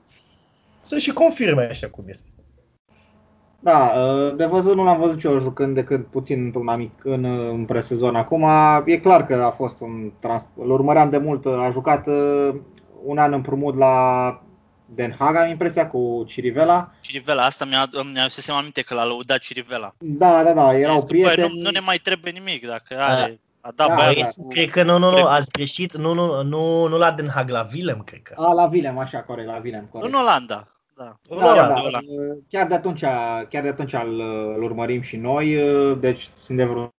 [0.87, 2.29] să și confirme așa cum este.
[3.61, 3.93] Da,
[4.37, 8.15] de văzut nu l-am văzut eu jucând decât puțin într-un amic în, în presezon.
[8.17, 8.47] Acum
[8.85, 10.47] e clar că a fost un trans...
[10.57, 12.55] Îl urmăream de mult, a jucat uh,
[13.05, 14.41] un an împrumut la
[14.87, 16.93] Den Haag, am impresia, cu Cirivela.
[17.01, 19.95] Cirivela, asta mi-a, mi-a seama aminte că l-a lăudat Cirivela.
[19.99, 21.53] Da, da, da, erau Zic, prieteni.
[21.55, 23.05] Nu, nu ne mai trebuie nimic, dacă da.
[23.05, 24.13] are A dat Da, da, da.
[24.13, 25.97] Băieți, cred că nu, nu, nu, ați greșit.
[25.97, 28.35] Nu, nu, nu, nu la Den Haag, la Willem, cred că.
[28.37, 30.13] A, la Vilem, așa, corect, la Vilem, corect.
[30.13, 30.65] În Olanda.
[30.97, 31.19] Da.
[31.29, 31.81] În Da, da, Olanda, da.
[31.81, 32.01] Olanda.
[32.49, 33.01] Chiar de atunci,
[33.49, 34.21] chiar de atunci îl,
[34.57, 35.57] îl urmărim și noi,
[36.01, 36.95] deci sunt de vreo,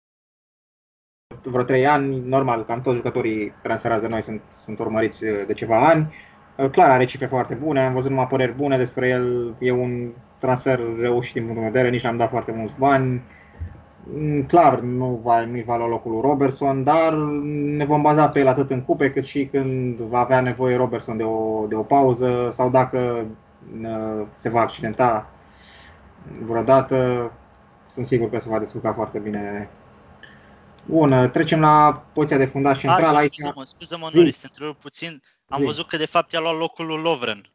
[1.43, 5.89] vreo 3 ani, normal, cam toți jucătorii transferați de noi sunt, sunt urmăriți de ceva
[5.89, 6.13] ani.
[6.71, 10.81] Clar are cifre foarte bune, am văzut numai păreri bune despre el, e un transfer
[11.01, 13.23] reușit din punctul meu de vedere, nici n-am dat foarte mulți bani.
[14.15, 17.15] Mm, Clar, nu va, nu-i va lua locul lui Robertson, dar
[17.53, 21.17] ne vom baza pe el atât în cupe cât și când va avea nevoie Robertson
[21.17, 23.27] de o, de o pauză sau dacă uh,
[24.39, 25.31] se va accidenta
[26.41, 27.33] vreodată,
[27.93, 29.69] sunt sigur că se va descurca foarte bine.
[30.85, 33.35] Bun, uh, trecem la poziția de fundaș central Ah, aici.
[33.35, 34.17] scuză-mă, scuză-mă, Zi.
[34.17, 35.23] Noris, te întrerup puțin.
[35.49, 35.65] Am Zi.
[35.67, 37.51] văzut că de fapt i-a luat locul lui Lovren.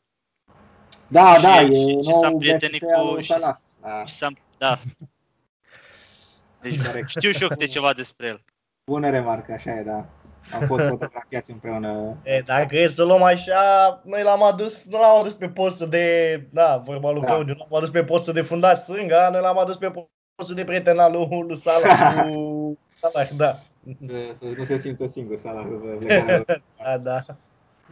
[1.08, 3.56] Da, și- da, și- e și s-a nou împrietenit BFP al cu- lui și- Salah.
[3.82, 4.78] Da, Și s-a, da.
[6.62, 7.10] Deci corect.
[7.18, 8.44] știu și eu câte ceva despre el.
[8.86, 10.06] Bună remarcă, așa e, da.
[10.54, 12.18] Am fost fotografiați împreună.
[12.24, 16.36] E, dacă e să luăm așa, noi l-am adus, nu l-am adus pe postul de,
[16.50, 17.28] da, vorba lui Da.
[17.28, 17.34] da.
[17.34, 19.92] Claudiu, l-am adus pe postul de fundaș stânga, noi l-am adus pe
[20.36, 23.60] postul de prieten al lui, lui Salah, cu Salah, da.
[24.08, 25.64] Să, să nu se simtă singur Salah.
[25.70, 26.64] pe plecarea lui.
[26.84, 27.36] Da, da.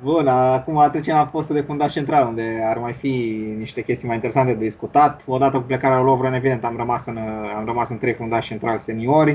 [0.04, 3.10] Bun, acum trecem la postul de fundaș central, unde ar mai fi
[3.58, 5.24] niște chestii mai interesante de discutat.
[5.28, 7.17] Odată cu plecarea lui Lovren, evident, am rămas în,
[7.58, 9.32] am rămas în trei fundași centrali seniori.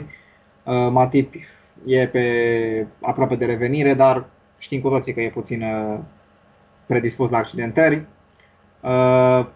[0.65, 1.35] Uh, Matip
[1.87, 4.25] e pe aproape de revenire, dar
[4.59, 5.99] știm cu toții că e puțin uh,
[6.87, 8.05] predispus la accidentări.
[8.81, 9.47] Uh,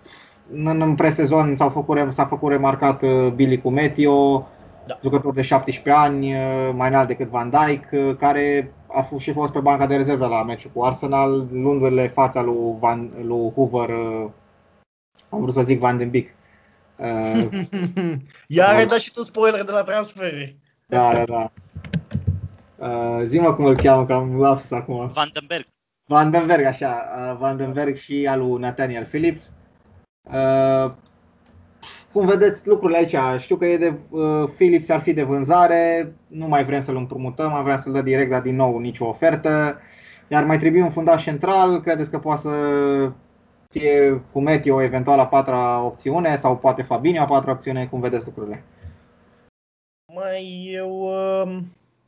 [0.53, 4.49] În, în presezon s-au făcut, s-a făcut remarcat uh, Billy cu Meteo,
[4.87, 4.99] Da.
[5.03, 9.33] jucător de 17 ani, uh, mai înalt decât Van Dijk, uh, care a fost și
[9.33, 13.89] fost pe banca de rezervă la meciul cu Arsenal, luându-le fața lui, Van, lui Hoover,
[13.89, 14.27] uh,
[15.29, 16.29] am vrut să zic Van den Beek.
[16.97, 17.49] Uh,
[18.47, 20.57] Iar ai dat și tu spoiler de la transferuri.
[20.87, 21.51] da, da, da.
[22.79, 25.11] Uh, zi-mă cum îl cheamă, că am lapsus acum.
[25.15, 25.65] Vandenberg.
[26.05, 29.51] Vandenberg, așa, uh, Vandenberg și al lui Nathaniel Phillips.
[30.23, 30.93] Uh,
[32.13, 33.41] cum vedeți lucrurile aici?
[33.41, 37.53] Știu că e de uh, Phillips ar fi de vânzare, nu mai vrem să-l împrumutăm,
[37.53, 39.81] am vrea să-l dă direct, dar din nou nicio ofertă.
[40.29, 43.13] Iar mai trebuie un fundaș central, credeți că poate să
[43.69, 48.25] fie cu Meteo eventual a patra opțiune sau poate Fabinho a patra opțiune, cum vedeți
[48.25, 48.65] lucrurile?
[50.15, 51.59] Mai eu uh,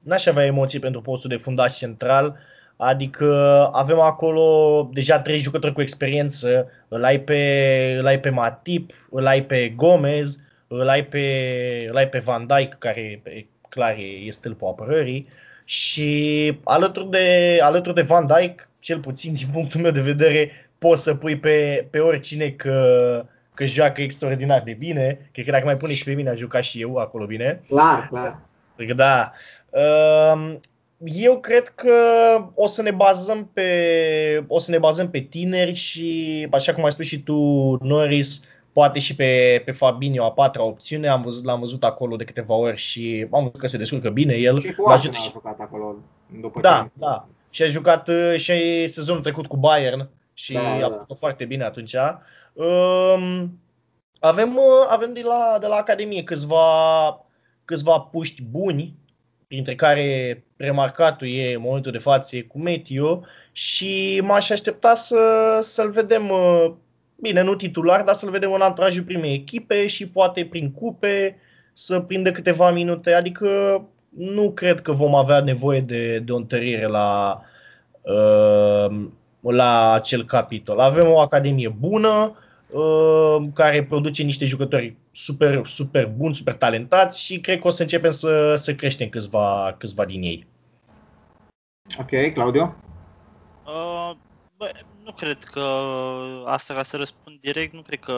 [0.02, 2.36] n-aș avea emoții pentru postul de fundaș central,
[2.76, 8.92] adică avem acolo deja trei jucători cu experiență, îl ai pe, îl ai pe Matip,
[9.10, 13.96] îl ai pe Gomez, îl ai pe, îl ai pe Van Dijk, care e clar
[13.96, 15.28] e, e stâlpul apărării
[15.64, 21.02] și alături de, alături de Van Dijk, cel puțin din punctul meu de vedere, poți
[21.02, 25.28] să pui pe, pe oricine că, că joacă extraordinar de bine.
[25.32, 27.60] Cred că dacă mai pune și pe mine, aș jucat și eu acolo bine.
[27.68, 28.38] Clar, clar.
[28.84, 29.32] Cred că da.
[30.32, 30.60] Um,
[31.04, 31.94] Eu cred că
[32.54, 36.92] o să ne bazăm pe, o să ne bazăm pe tineri și, așa cum ai
[36.92, 37.34] spus și tu,
[37.82, 41.08] Norris, poate și pe, pe Fabinho, a patra opțiune.
[41.08, 44.34] Am văzut, l-am văzut acolo de câteva ori și am văzut că se descurcă bine
[44.34, 44.60] el.
[44.60, 45.96] Și cu Mă ajută Arsenal a și jucat acolo.
[46.40, 46.90] După Da, ce...
[46.92, 47.28] da.
[47.50, 50.88] Și a jucat uh, și sezonul trecut cu Bayern și Da, a da.
[50.88, 51.94] făcut foarte bine atunci.
[52.52, 53.58] Um,
[54.20, 57.26] avem, uh, avem de la, de la Academie câțiva,
[57.70, 58.94] câțiva puști buni,
[59.46, 65.18] printre care remarcatul e în momentul de față e cu Meteo și m-aș aștepta să,
[65.60, 66.72] să-l vedem, uh,
[67.20, 71.36] bine, nu titular, dar să-l vedem în anturajul primei echipe și poate prin cupe
[71.72, 73.12] să prindă câteva minute.
[73.12, 73.48] Adică
[74.08, 77.40] nu cred că vom avea nevoie de, de o întărire la,
[78.02, 79.06] uh,
[79.40, 80.78] la acel capitol.
[80.78, 82.38] Avem o academie bună
[82.70, 87.82] uh, care produce niște jucători super, super buni, super talentați și cred că o să
[87.82, 90.46] începem să, să creștem câțiva, câțiva din ei.
[91.98, 92.74] Ok, Claudio?
[93.64, 94.10] Uh,
[94.56, 94.70] bă,
[95.04, 95.64] nu cred că
[96.44, 98.14] asta ca să răspund direct, nu cred că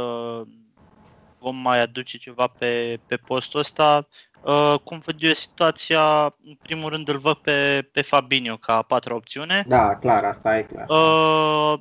[1.38, 4.06] vom mai aduce ceva pe, pe postul ăsta.
[4.42, 8.82] Uh, cum văd eu situația, în primul rând îl văd pe, pe Fabinho ca a
[8.82, 9.64] patra opțiune.
[9.66, 10.86] Da, clar, asta e clar.
[10.88, 11.78] Uh,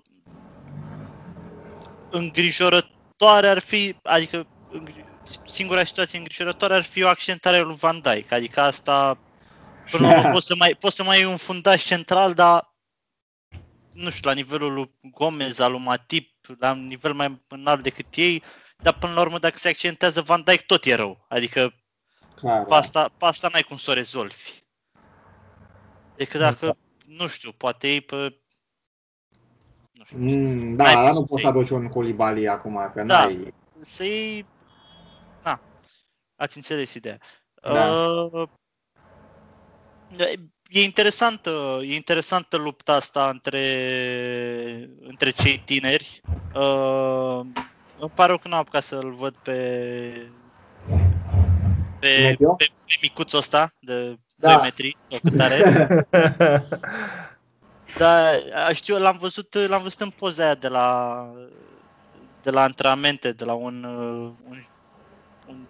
[2.09, 5.00] îngrijorătoare ar fi, adică îngri-
[5.45, 9.17] singura situație îngrijorătoare ar fi o accidentare lui Van Dijk, adică asta
[9.91, 12.69] până la urmă poți să mai poți să mai ai un fundaș central, dar
[13.93, 18.05] nu știu, la nivelul lui Gomez, al lui Matip, la un nivel mai înalt decât
[18.15, 18.43] ei,
[18.77, 21.73] dar până la urmă dacă se accidentează Van Dijk tot e rău, adică
[22.35, 22.75] clar pe da.
[22.75, 24.63] asta, pe asta n-ai cum să o rezolvi.
[26.15, 28.15] Decât dacă, nu știu, poate ei pe...
[29.91, 31.57] Nu știu, Mm, N-ai da, cum dar să nu poți să iei.
[31.57, 33.25] aduci un Colibali acum, că Da.
[33.25, 33.53] n-ai...
[33.79, 34.45] să iei...
[36.41, 37.17] Na, ați înțeles ideea.
[37.61, 37.89] Da.
[38.31, 38.49] Uh,
[40.73, 46.21] E interesantă, e interesantă lupta asta între, între cei tineri.
[46.55, 47.39] Uh,
[47.99, 50.31] îmi pare că n-am apucat să-l văd pe,
[51.99, 54.53] pe, pe, pe micuțul ăsta de da.
[54.53, 56.07] 2 metri sau cât are.
[57.97, 58.41] Dar
[58.73, 61.27] știu, l-am văzut, l-am văzut în poza aia de la,
[62.41, 64.65] de la antrenamente, de la un, un, un,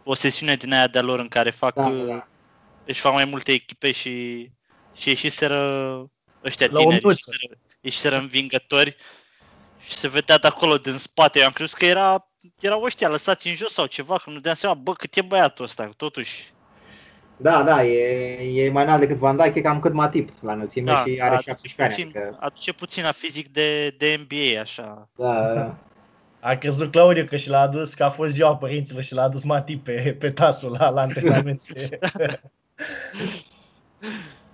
[0.04, 2.28] o sesiune din aia de-a lor în care fac, da, da.
[2.86, 4.44] își fac mai multe echipe și,
[4.94, 5.60] și ieșiseră
[6.44, 8.96] ăștia la tineri, ieșiseră, ieșiseră învingători
[9.80, 11.40] și se vedea de acolo din spate.
[11.40, 12.28] Eu am crezut că era,
[12.60, 15.66] erau ăștia lăsați în jos sau ceva, că nu deam seama, bă, cât e băiatul
[15.66, 16.54] ăsta, totuși.
[17.38, 20.92] Da, da, e, e mai înalt decât Van Dijk, e cam cât Matip la înălțime
[20.92, 22.12] da, și are da, 17 ani.
[22.12, 22.38] Puțin, adică...
[22.40, 25.10] Aduce puțin la fizic de, de NBA, așa.
[25.16, 25.78] Da, da.
[26.42, 29.44] A crezut Claudiu că și l-a adus, că a fost ziua părinților și l-a adus
[29.44, 32.00] Matip pe, pe tasul la, la antrenamente.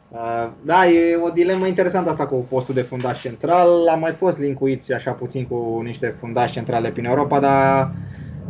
[0.09, 3.87] Uh, da, e o dilemă interesantă asta cu postul de fundaș central.
[3.87, 7.91] Am mai fost linkuiți așa puțin cu niște fundași centrale prin Europa, dar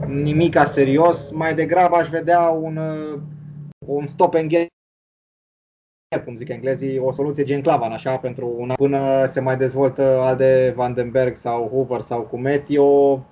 [0.07, 1.31] nimica serios.
[1.31, 3.19] Mai degrabă aș vedea un, uh,
[3.79, 4.67] un stop and get
[6.15, 10.35] cum zic englezii, o soluție gen Clavan, așa, pentru una până se mai dezvoltă al
[10.35, 13.25] de Vandenberg sau Hoover sau cu Meteo.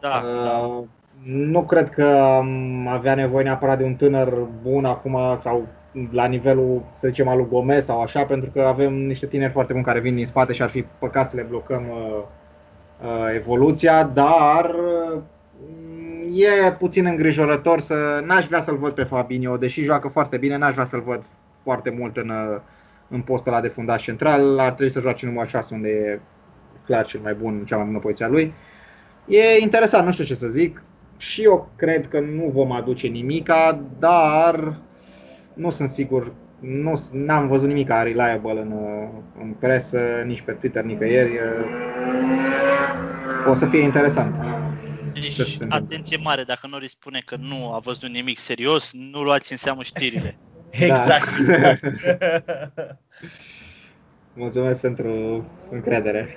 [0.00, 0.84] Da, uh, da.
[1.24, 5.66] Nu cred că am avea nevoie neapărat de un tânăr bun acum sau
[6.10, 9.72] la nivelul, să zicem, al lui Gomez sau așa, pentru că avem niște tineri foarte
[9.72, 12.22] buni care vin din spate și ar fi păcat să le blocăm uh,
[13.02, 14.74] uh, evoluția, dar
[15.14, 15.22] uh,
[16.66, 20.72] e puțin îngrijorător să n-aș vrea să-l văd pe Fabinho, deși joacă foarte bine, n-aș
[20.72, 21.24] vrea să-l văd
[21.62, 22.60] foarte mult în, uh,
[23.08, 26.20] în postul ăla de fundaș central, ar trebui să joace numărul 6 unde e
[26.84, 28.54] clar cel mai bun, cea mai bună poziție a lui.
[29.26, 30.82] E interesant, nu știu ce să zic.
[31.16, 34.78] Și eu cred că nu vom aduce nimica, dar
[35.54, 38.72] nu sunt sigur, nu am văzut nimic reliable în,
[39.40, 41.38] în presă, nici pe Twitter, nicăieri.
[43.46, 44.34] O să fie interesant.
[45.12, 49.58] Deci, atenție mare, dacă Nori spune că nu a văzut nimic serios, nu luați în
[49.58, 50.38] seamă știrile.
[50.70, 51.28] exact.
[51.46, 51.76] Da.
[54.34, 56.28] Mulțumesc pentru încredere.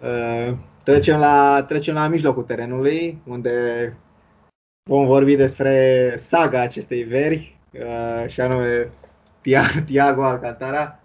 [0.00, 3.96] Uh, trecem la, trecem la mijlocul terenului, unde
[4.90, 8.90] vom vorbi despre saga acestei veri, Uh, și anume
[9.84, 11.00] Tiago Alcantara,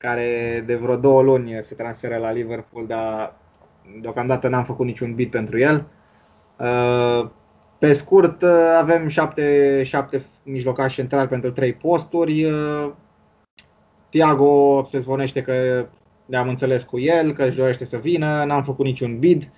[0.00, 3.34] care de vreo două luni se transferă la Liverpool, dar
[4.00, 5.86] deocamdată n-am făcut niciun bit pentru el.
[6.56, 7.30] Uh,
[7.78, 10.18] pe scurt, uh, avem șapte, șapte
[10.50, 12.46] mijlocași centrali pentru trei posturi.
[14.08, 15.86] Tiago se zvonește că
[16.26, 19.50] ne-am înțeles cu el, că își dorește să vină, n-am făcut niciun bid.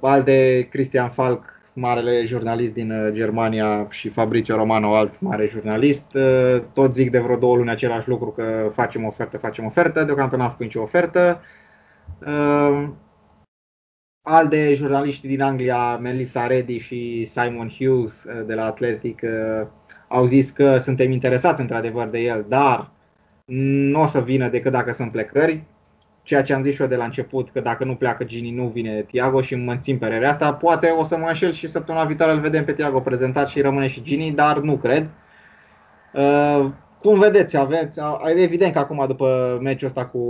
[0.00, 6.14] Al de Cristian Falk marele jurnalist din uh, Germania și Fabrizio Romano, alt mare jurnalist,
[6.14, 10.36] uh, tot zic de vreo două luni același lucru că facem ofertă, facem ofertă, deocamdată
[10.36, 11.40] n-am făcut nicio ofertă.
[14.26, 19.22] Uh, Alte jurnaliști din Anglia, Melissa Reddy și Simon Hughes de la Athletic,
[20.08, 22.90] au zis că suntem interesați într-adevăr de el, dar
[23.44, 25.64] nu o să vină decât dacă sunt plecări
[26.24, 28.66] ceea ce am zis și eu de la început, că dacă nu pleacă Gini, nu
[28.68, 30.54] vine Tiago și mă țin părerea asta.
[30.54, 33.86] Poate o să mă înșel și săptămâna viitoare îl vedem pe Tiago prezentat și rămâne
[33.86, 35.08] și Gini, dar nu cred.
[36.14, 38.00] Uh, cum vedeți, aveți,
[38.34, 40.20] evident că acum după meciul ăsta cu,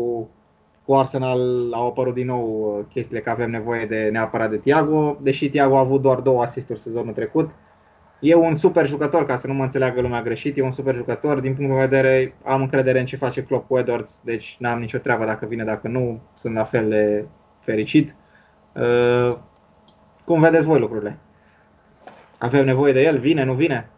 [0.84, 5.16] cu Arsenal au apărut din nou uh, chestiile că avem nevoie de neapărat de Tiago,
[5.20, 7.50] deși Tiago a avut doar două asisturi sezonul trecut.
[8.20, 11.40] E un super jucător, ca să nu mă înțeleagă lumea greșit, e un super jucător.
[11.40, 14.98] Din punct de vedere, am încredere în ce face Klopp cu Edwards, deci n-am nicio
[14.98, 17.24] treabă dacă vine, dacă nu, sunt la fel de
[17.60, 18.14] fericit.
[18.72, 19.36] Uh,
[20.24, 21.18] cum vedeți voi lucrurile?
[22.38, 23.18] Avem nevoie de el?
[23.18, 23.90] Vine, nu vine?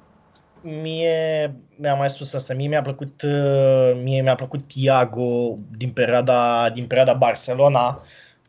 [0.67, 6.71] Mie mi-am mai spus asta, mie mi-a plăcut, uh, mie mi-a plăcut Tiago din perioada,
[6.71, 8.03] din perioada Barcelona.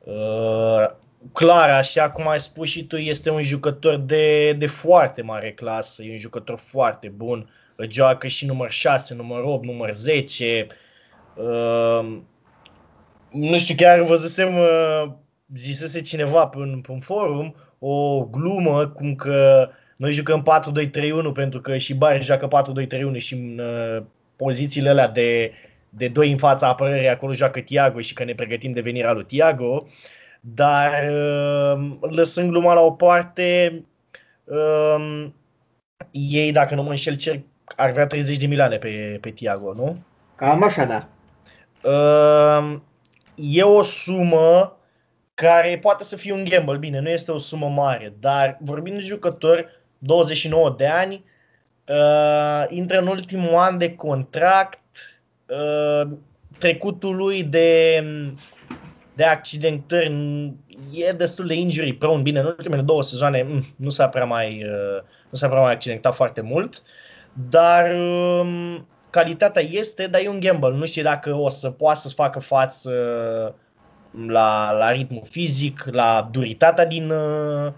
[0.03, 0.89] Uh,
[1.33, 6.03] clar, așa cum ai spus și tu, este un jucător de, de foarte mare clasă,
[6.03, 7.49] e un jucător foarte bun.
[7.89, 10.67] Joacă și număr 6, număr 8, număr 10.
[11.35, 12.17] Uh,
[13.31, 15.11] nu știu, chiar văzusem, uh,
[15.55, 20.45] zisese cineva pe un, pe un forum, o glumă cum că noi jucăm
[21.29, 22.47] 4-2-3-1 pentru că și Bayern joacă
[23.13, 24.03] 4-2-3-1 și în uh,
[24.35, 25.51] pozițiile alea de,
[25.89, 29.25] de doi în fața apărării acolo joacă Tiago și că ne pregătim de venirea lui
[29.25, 29.77] Tiago.
[29.83, 29.87] Uh,
[30.53, 31.09] dar
[31.73, 33.83] um, lăsând gluma la o parte,
[34.43, 35.35] um,
[36.11, 37.39] ei, dacă nu mă înșel, cer,
[37.75, 39.97] ar vrea 30 de milioane pe, pe Tiago, nu?
[40.35, 41.07] Cam așa, da.
[41.89, 42.83] Um,
[43.35, 44.77] e o sumă
[45.33, 49.03] care poate să fie un gamble, bine, nu este o sumă mare, dar vorbind de
[49.03, 49.65] jucători,
[49.97, 51.23] 29 de ani,
[51.87, 54.79] uh, intră în ultimul an de contract,
[55.45, 56.07] uh,
[56.57, 58.03] trecutul lui de,
[59.13, 60.53] de accidentări
[60.91, 62.21] e destul de injury prone.
[62.21, 65.71] Bine, în ultimele două sezoane mm, nu s-a prea mai, uh, nu s-a prea mai
[65.71, 66.81] accidentat foarte mult,
[67.49, 70.75] dar um, calitatea este, dar e un gamble.
[70.75, 72.91] Nu știu dacă o să poată să facă față
[74.27, 77.71] la, la ritmul fizic, la duritatea din, uh,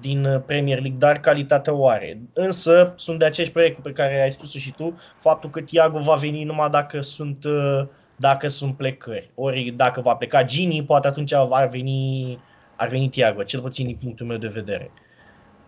[0.00, 2.20] din Premier League, dar calitatea o are.
[2.32, 6.14] Însă sunt de aceeași proiect pe care ai spus și tu, faptul că Thiago va
[6.14, 7.86] veni numai dacă sunt, uh,
[8.16, 9.30] dacă sunt plecări.
[9.34, 12.38] Ori dacă va pleca Gini, poate atunci ar veni,
[12.76, 14.90] ar veni Thiago, cel puțin din punctul meu de vedere.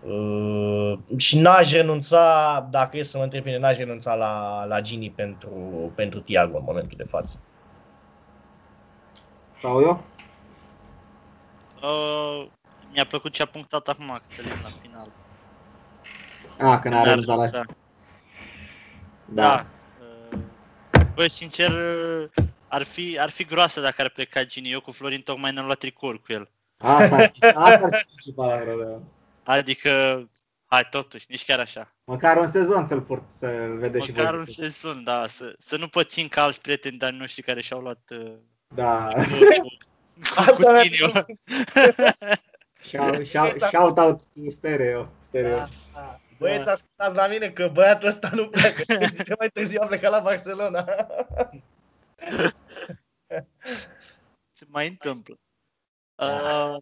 [0.03, 5.51] Uh, și n-aș renunța, dacă e să mă întreb n-aș renunța la, la Gini pentru,
[5.95, 7.41] pentru Thiago în momentul de față.
[9.63, 10.05] Sau eu?
[11.83, 12.47] Uh,
[12.93, 15.13] mi-a plăcut ce a punctat acum Cătălin la final.
[16.59, 17.47] A, că n-a renunțat la...
[17.49, 17.65] Da.
[19.27, 19.67] da.
[20.33, 20.39] Uh,
[21.15, 21.73] bă, sincer,
[22.69, 24.71] ar fi, ar fi groasă dacă ar pleca Gini.
[24.71, 26.51] Eu cu Florin tocmai ne-am luat tricouri cu el.
[26.77, 29.03] Asta, asta ar fi principala problemă.
[29.45, 30.25] Adică,
[30.67, 31.95] hai totuși, nici chiar așa.
[32.05, 35.89] Măcar un sezon să-l port, să-l vede și Măcar un sezon, da, să, să nu
[35.89, 38.33] pățim ca alți prieteni de noștri care și-au luat uh,
[38.75, 39.09] da.
[39.15, 39.23] cu,
[39.61, 39.77] cu,
[40.37, 40.63] Asta cu
[42.83, 45.09] shout, shout, shout out to stereo.
[45.21, 45.57] stereo.
[45.57, 46.21] Da, da.
[46.39, 46.71] Băieți, da.
[46.71, 48.83] ascultați la mine că băiatul ăsta nu pleacă.
[49.17, 50.85] Zice mai târziu a plecat la Barcelona.
[54.51, 55.39] Se mai întâmplă.
[56.15, 56.77] Uh,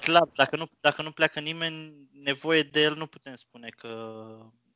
[0.00, 4.24] clar, dacă nu, dacă nu pleacă nimeni, nevoie de el nu putem spune că,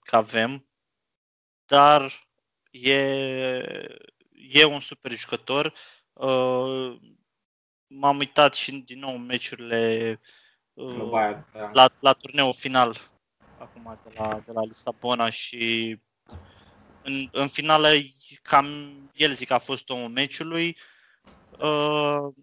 [0.01, 0.69] că avem,
[1.67, 2.13] dar
[2.71, 2.99] e,
[4.33, 5.75] e un super jucător.
[6.13, 6.97] Uh,
[7.93, 10.21] m-am uitat și din nou în meciurile
[10.73, 11.71] uh, da.
[11.73, 12.97] la, la turneul final
[13.59, 15.97] acum de la, de la Lisabona și
[17.03, 17.93] în, în finală
[18.43, 18.67] cam
[19.15, 20.77] el zic a fost omul meciului.
[21.59, 22.35] Uh,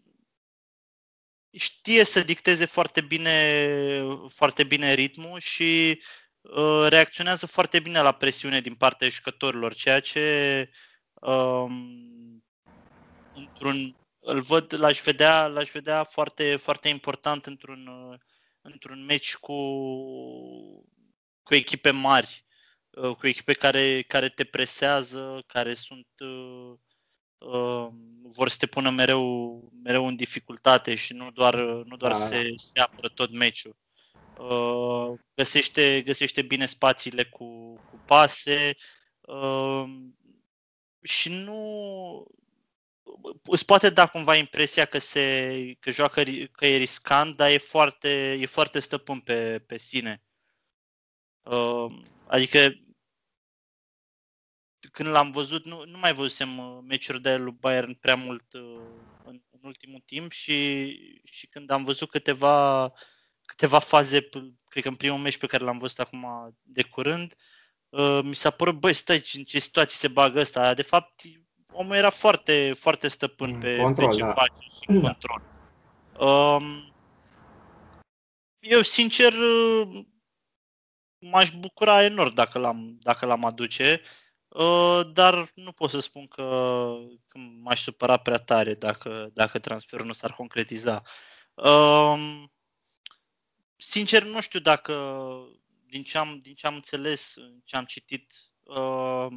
[1.52, 6.02] știe să dicteze foarte bine, foarte bine ritmul și
[6.42, 10.70] uh, reacționează foarte bine la presiune din partea jucătorilor, ceea ce
[11.14, 12.44] um,
[13.34, 13.96] într-un
[14.28, 17.90] îl văd, l-aș vedea, l-aș vedea foarte, foarte important într-un,
[18.62, 19.54] într-un meci cu,
[21.44, 22.46] cu echipe mari,
[23.18, 27.88] cu echipe care, care te presează, care sunt uh,
[28.36, 32.18] vor să te pună mereu, mereu în dificultate și nu doar, nu doar da.
[32.18, 33.76] se, se apără tot meciul.
[34.38, 38.76] Uh, găsește, găsește bine spațiile cu, cu pase
[39.22, 39.84] uh,
[41.02, 42.26] și nu,
[43.44, 48.38] îți poate da cumva impresia că se că joacă că e riscant, dar e foarte,
[48.40, 50.24] e foarte stăpân pe, pe sine.
[51.42, 51.86] Uh,
[52.28, 52.74] adică
[54.92, 58.82] când l-am văzut, nu, nu mai văzusem uh, meciuri de lui Bayern prea mult uh,
[59.24, 60.90] în, în ultimul timp și,
[61.24, 62.92] și când am văzut câteva,
[63.46, 64.30] câteva faze,
[64.70, 67.36] cred că în primul meci pe care l-am văzut acum de curând,
[67.90, 70.74] uh, mi s-a părut, băi, stai, în ce situații se bagă ăsta.
[70.74, 71.22] De fapt,
[71.78, 74.34] omul era foarte, foarte stăpân pe, control, pe ce da.
[74.34, 75.08] face și în da.
[75.08, 75.42] control.
[76.20, 76.94] Um,
[78.60, 79.34] eu, sincer,
[81.20, 84.02] m-aș bucura enorm dacă l-am, dacă l-am aduce,
[84.48, 86.44] uh, dar nu pot să spun că,
[87.28, 91.02] că m-aș supăra prea tare dacă, dacă transferul nu s-ar concretiza.
[91.54, 92.52] Um,
[93.76, 94.94] sincer, nu știu dacă,
[95.86, 99.28] din ce am, din ce am înțeles, ce am citit, uh,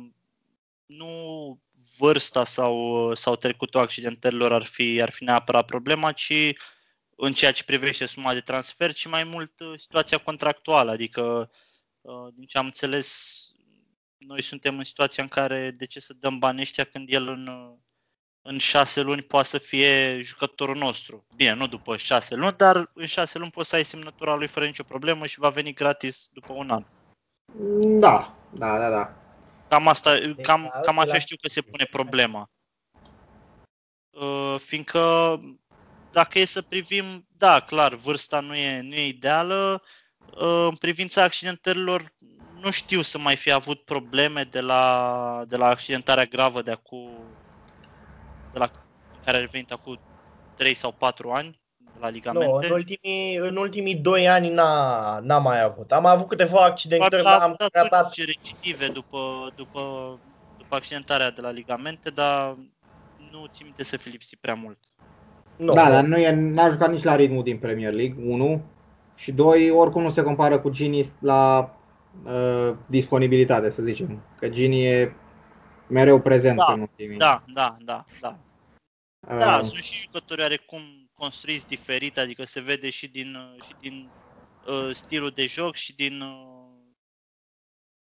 [0.91, 1.59] nu
[1.99, 6.33] vârsta sau, sau trecutul accidentărilor ar fi, ar fi neapărat problema, ci
[7.17, 10.91] în ceea ce privește suma de transfer, ci mai mult uh, situația contractuală.
[10.91, 11.51] Adică,
[12.01, 13.41] uh, din ce am înțeles,
[14.19, 17.47] noi suntem în situația în care de ce să dăm bani ăștia când el în,
[17.47, 17.77] uh,
[18.43, 21.27] în șase luni poate să fie jucătorul nostru.
[21.37, 24.67] Bine, nu după șase luni, dar în șase luni poți să ai semnătura lui fără
[24.67, 26.85] nicio problemă și va veni gratis după un an.
[28.01, 29.20] Da, da, da, da.
[29.71, 32.51] Cam, asta, cam, cam așa știu că se pune problema.
[34.11, 35.39] Uh, fiindcă
[36.13, 39.83] dacă e să privim, da, clar, vârsta nu e, nu e ideală.
[40.19, 42.13] Uh, în privința accidentărilor,
[42.61, 47.25] nu știu să mai fi avut probleme de la, de la accidentarea gravă de acum,
[48.53, 48.71] de la
[49.25, 50.01] care a revenit acum
[50.57, 51.61] 3 sau 4 ani
[52.01, 52.47] la ligamente?
[52.47, 55.93] Nu, în ultimii, în ultimii doi ani n-a, n-a mai avut.
[55.93, 58.13] Am avut câteva accidentări, dar am tratat...
[58.13, 59.19] și recidive după,
[59.57, 59.81] după,
[60.59, 62.55] după accidentarea de la ligamente, dar
[63.31, 64.79] nu țin minte să fi lipsit prea mult.
[65.57, 65.73] Nu.
[65.73, 68.63] Da, dar nu e, n-a jucat nici la ritmul din Premier League, 1.
[69.15, 71.75] Și 2, oricum nu se compară cu Gini la
[72.25, 74.23] uh, disponibilitate, să zicem.
[74.39, 75.15] Că Gini e
[75.87, 77.19] mereu prezent Da, în ultimii.
[77.19, 78.37] Da, da, da, da.
[79.29, 80.81] Uh, Da, sunt și jucători oarecum
[81.21, 84.09] construiți diferit, adică se vede și din, uh, și din
[84.67, 86.61] uh, stilul de joc și din, uh,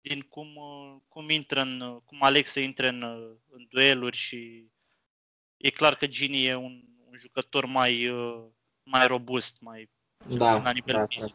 [0.01, 4.17] din cum, uh, cum intră în, uh, cum aleg să intre în, uh, în dueluri
[4.17, 4.65] și
[5.57, 8.45] e clar că Gini e un, un jucător mai, uh,
[8.83, 9.91] mai robust, mai
[10.29, 11.35] cel Da, puțin la nivel da, fizic.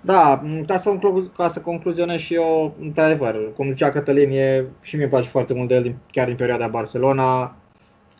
[0.00, 4.66] Da, m, ca să, conclu- ca să concluzionez și eu, într-adevăr, cum zicea Cătălin, e,
[4.82, 7.56] și mie îmi place foarte mult de el, din, chiar din perioada Barcelona.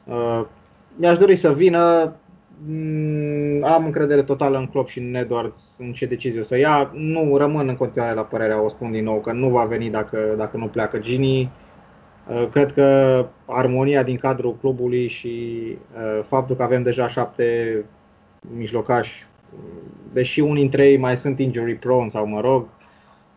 [0.05, 0.47] Uh,
[0.97, 2.15] mi-aș dori să vină,
[2.65, 6.91] Mm, am încredere totală în Klopp și în Edwards în ce decizie o să ia.
[6.95, 10.35] Nu rămân în continuare la părerea, o spun din nou, că nu va veni dacă,
[10.37, 11.51] dacă nu pleacă Gini.
[12.29, 15.59] Uh, Cred că armonia din cadrul clubului și
[15.97, 17.85] uh, faptul că avem deja șapte
[18.57, 19.27] mijlocași
[20.13, 22.69] deși unii dintre ei mai sunt injury prone sau mă rog,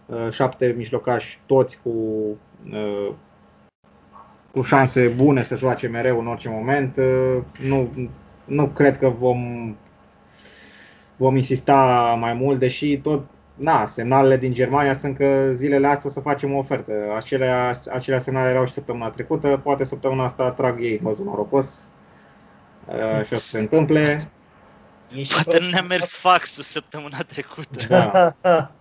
[0.05, 1.89] uh, șapte mijlocași toți cu,
[2.71, 3.13] uh,
[4.51, 8.09] cu șanse bune să joace mereu în orice moment, uh, nu,
[8.45, 9.75] nu cred că vom,
[11.15, 13.25] vom insista mai mult, deși tot
[13.59, 16.93] Na, semnalele din Germania sunt că zilele astea o să facem o ofertă.
[17.15, 21.83] Acelea, acelea semnale erau și săptămâna trecută, poate săptămâna asta trag ei văzul norocos
[22.85, 24.19] uh, și o să se întâmple.
[25.15, 27.85] E și Poate nu ne-a mers faxul săptămâna trecută.
[27.87, 28.35] Da.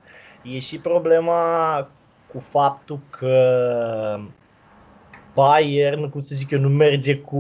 [0.55, 1.89] e și problema
[2.33, 4.21] cu faptul că
[5.39, 7.36] Bayern, cum să zic eu, nu merge cu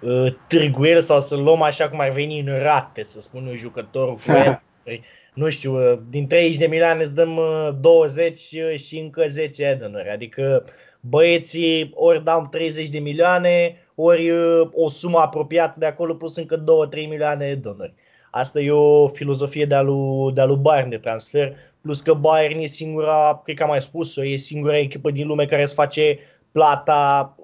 [0.00, 4.14] uh, târguiel sau să luăm așa cum ar veni în rate, să spun un jucător
[4.14, 4.62] cu el.
[5.34, 8.38] nu știu, uh, din 30 de milioane îți dăm uh, 20
[8.74, 10.10] și încă 10 Edenuri.
[10.10, 10.64] Adică
[11.00, 16.64] băieții ori dau 30 de milioane, ori uh, o sumă apropiată de acolo plus încă
[16.92, 17.94] 2-3 milioane Edenuri.
[18.30, 22.66] Asta e o filozofie de-a lui, de-a lui Bayern de transfer, plus că Bayern e
[22.66, 26.18] singura, cred că am mai spus-o, e singura echipă din lume care îți face
[26.54, 27.34] plata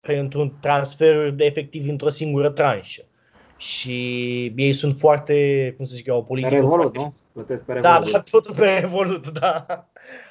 [0.00, 3.02] pentru un transfer de efectiv într-o singură tranșă.
[3.56, 3.94] Și
[4.56, 6.98] ei sunt foarte, cum să zic eu, o Pe politică Revolut, foarte...
[6.98, 7.14] nu?
[7.32, 8.12] Plătesc pe Da, Revolut.
[8.12, 9.66] da, totul pe Revolut, da.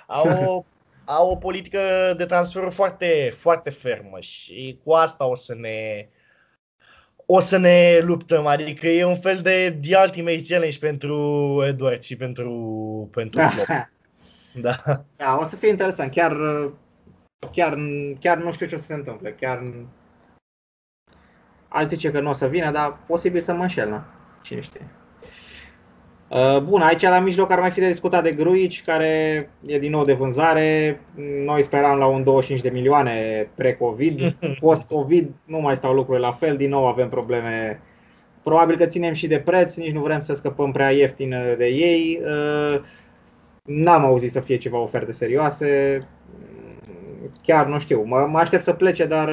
[0.07, 0.65] Au o,
[1.05, 1.79] au o politică
[2.17, 6.07] de transfer foarte, foarte fermă și cu asta o să ne
[7.25, 11.15] o să ne luptăm, adică e un fel de The Ultimate Challenge pentru
[11.67, 12.51] Edward și pentru,
[13.13, 13.89] pentru Klopp.
[14.61, 15.03] Da.
[15.15, 16.11] Da, o să fie interesant.
[16.11, 16.37] Chiar,
[17.51, 17.77] chiar,
[18.19, 19.35] chiar nu știu ce o să se întâmple.
[19.39, 19.63] Chiar
[21.67, 24.05] aș zice că nu o să vină, dar posibil să mă înșel, na.
[24.41, 24.87] Cine știe.
[26.27, 29.05] Uh, Bun, aici la mijloc ar mai fi de discutat de Gruici, care
[29.65, 31.01] e din nou de vânzare.
[31.45, 34.21] Noi speram la un 25 de milioane pre-Covid.
[34.59, 37.81] Post-Covid nu mai stau lucrurile la fel, din nou avem probleme.
[38.43, 42.21] Probabil că ținem și de preț, nici nu vrem să scăpăm prea ieftin de ei.
[42.23, 42.81] Uh,
[43.63, 45.99] N-am auzit să fie ceva oferte serioase.
[47.45, 48.03] Chiar nu știu.
[48.03, 49.29] Mă, mă aștept să plece, dar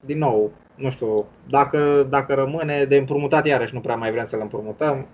[0.00, 4.40] din nou, nu știu, dacă, dacă rămâne de împrumutat iarăși nu prea mai vrem să-l
[4.40, 5.06] împrumutăm.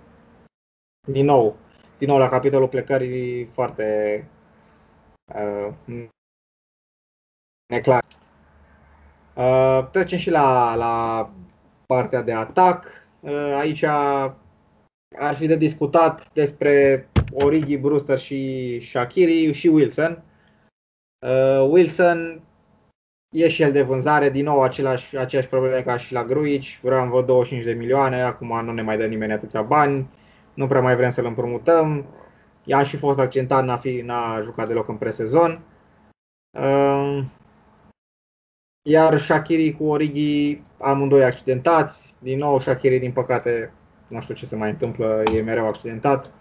[1.07, 1.55] Din nou,
[1.97, 4.27] din nou la capitolul plecării foarte
[5.35, 5.73] uh,
[7.67, 8.03] neclar.
[9.33, 11.29] Uh, trecem și la, la
[11.85, 12.85] partea de atac.
[13.19, 13.83] Uh, aici
[15.17, 20.11] ar fi de discutat despre Origi, Brewster și Shakiri și Wilson.
[20.11, 20.36] Uh,
[21.69, 22.41] Wilson
[23.29, 27.09] e și el de vânzare, din nou același, aceeași probleme ca și la Gruici, vreau
[27.09, 30.09] vă 25 de milioane, acum nu ne mai dă nimeni atâția bani,
[30.53, 32.05] nu prea mai vrem să-l împrumutăm.
[32.63, 35.61] Ea a și fost accidentat, n-a, fi, n-a jucat deloc în presezon.
[36.59, 37.23] Uh,
[38.89, 42.13] iar Shakiri cu Origi, amândoi accidentați.
[42.19, 43.73] Din nou Shakiri, din păcate,
[44.09, 46.31] nu știu ce se mai întâmplă, e mereu accidentat.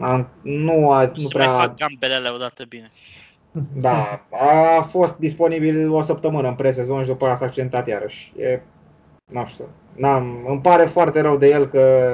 [0.00, 1.52] Am, nu a, nu să prea...
[1.52, 2.90] mai fac gambele alea odată bine.
[3.74, 8.32] Da, a fost disponibil o săptămână în presezon și după aia s-a accidentat iarăși.
[8.36, 8.60] E,
[9.26, 12.10] nu știu, n-am, îmi pare foarte rău de el că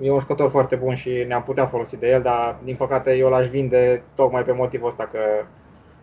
[0.00, 3.28] e un jucător foarte bun și ne-am putea folosi de el, dar din păcate eu
[3.28, 5.18] l-aș vinde tocmai pe motivul ăsta că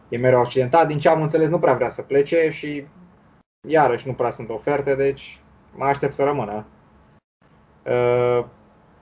[0.10, 0.88] e mereu accidentat.
[0.88, 2.86] Din ce am înțeles nu prea vrea să plece și
[3.68, 5.42] iarăși nu prea sunt oferte, deci
[5.76, 6.66] mă aștept să rămână.
[7.86, 8.46] Uh,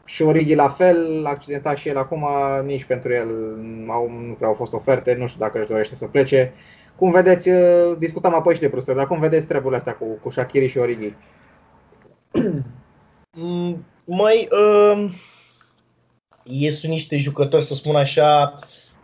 [0.08, 2.26] și Origi la fel, accidentat și el acum,
[2.66, 3.28] nici pentru el
[3.88, 6.54] au, nu prea au fost oferte, nu știu dacă își dorește să plece.
[6.96, 7.50] Cum vedeți,
[7.98, 11.14] discutam apoi și de Brewster, dar cum vedeți treburile astea cu, cu Shakiri și Origi?
[14.06, 15.12] Mai, uh,
[16.44, 18.60] ei sunt niște jucători, să spun așa,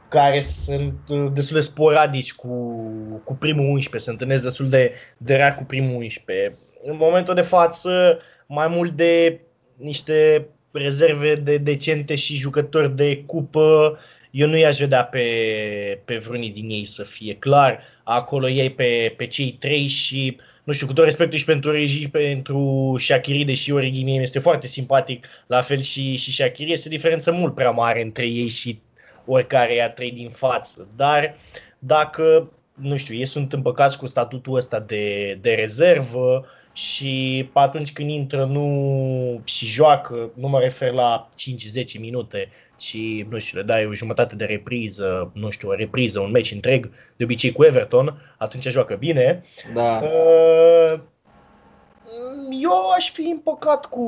[0.08, 0.94] care sunt
[1.34, 2.78] destul de sporadici cu,
[3.24, 6.58] cu primul 11, se întâlnesc destul de, de rar cu primul 11.
[6.84, 9.42] În momentul de față, mai mult de
[9.76, 14.00] niște rezerve de decente și jucători de cupă,
[14.32, 15.26] eu nu i-aș vedea pe,
[16.06, 17.80] pe vreunii din ei să fie clar.
[18.04, 22.08] Acolo ei pe, pe cei trei și nu știu, cu tot respectul și pentru regii,
[22.08, 26.92] pentru Shakiri, deși Origi mie este foarte simpatic, la fel și, și Shakiri, este o
[26.92, 28.80] diferență mult prea mare între ei și
[29.26, 30.88] oricare a trei din față.
[30.96, 31.36] Dar
[31.80, 38.10] dacă, nu știu, ei sunt împăcați cu statutul ăsta de, de rezervă, și atunci când
[38.10, 41.30] intră nu și joacă, nu mă refer la
[41.96, 42.98] 5-10 minute, ci,
[43.30, 46.90] nu știu, le dai o jumătate de repriză, nu știu, o repriză, un meci întreg,
[47.16, 49.44] de obicei cu Everton, atunci joacă bine.
[49.74, 50.02] Da.
[50.04, 51.00] Uh,
[52.62, 54.08] eu aș fi împăcat cu,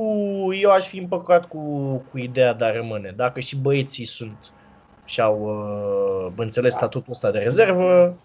[0.61, 1.59] eu aș fi împăcat cu,
[2.11, 3.13] cu ideea de a rămâne.
[3.15, 4.37] Dacă și băieții sunt
[5.05, 6.77] și-au uh, înțeles da.
[6.77, 8.17] statutul ăsta de rezervă,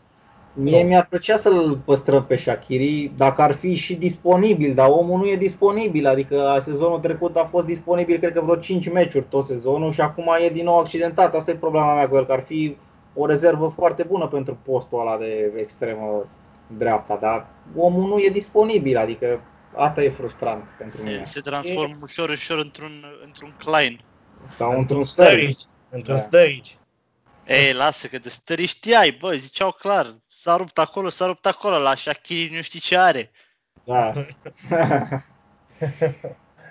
[0.53, 5.28] Mie mi-ar plăcea să-l păstrăm pe Shakiri dacă ar fi și disponibil, dar omul nu
[5.28, 9.92] e disponibil, adică sezonul trecut a fost disponibil cred că vreo 5 meciuri tot sezonul
[9.92, 11.34] și acum e din nou accidentat.
[11.34, 12.76] Asta e problema mea cu el, că ar fi
[13.14, 16.24] o rezervă foarte bună pentru postul ăla de extremă
[16.66, 17.46] dreapta, dar
[17.76, 19.40] omul nu e disponibil, adică
[19.74, 21.24] asta e frustrant pentru mine.
[21.24, 22.03] Se transformă e...
[22.03, 24.01] ușor, ușor într-un, într-un Klein.
[24.48, 25.64] Sau într-un Sturridge.
[25.90, 26.20] Într-un da.
[26.20, 26.72] Sturridge.
[27.46, 31.78] Ei, lasă că de stări știai, bă, ziceau clar, s-a rupt acolo, s-a rupt acolo,
[31.78, 33.30] la Shakiri nu știi ce are.
[33.84, 34.12] Da.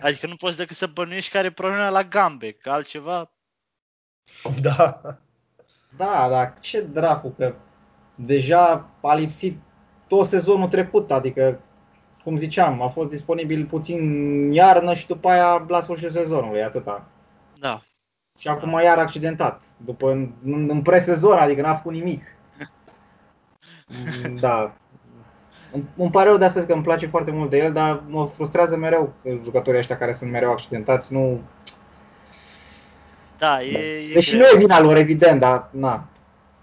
[0.05, 3.31] adică nu poți decât să bănuiești care e problema la gambe, că altceva...
[4.61, 5.01] Da.
[5.97, 7.55] Da, dar ce dracu, că
[8.15, 9.57] deja a lipsit
[10.07, 11.59] tot sezonul trecut, adică,
[12.23, 17.07] cum ziceam, a fost disponibil puțin iarnă și după aia la sfârșitul sezonului, atâta.
[17.55, 17.81] Da.
[18.37, 18.81] Și acum da.
[18.81, 22.23] iar accidentat, după în, în, în presezon, adică n-a făcut nimic.
[23.89, 24.73] Mm, da.
[25.95, 28.77] Îmi pare rău de astăzi că îmi place foarte mult de el, dar mă frustrează
[28.77, 29.13] mereu
[29.43, 31.13] jucătorii ăștia care sunt mereu accidentați.
[31.13, 31.41] Nu...
[33.37, 33.77] Da, e,
[34.09, 34.41] e Deși greu.
[34.41, 36.07] nu e vina lor, evident, dar na,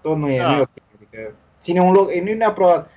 [0.01, 0.49] tot nu e, da.
[0.49, 0.69] nu e ok.
[0.95, 2.89] Adică ține un loc, nu e neapărat...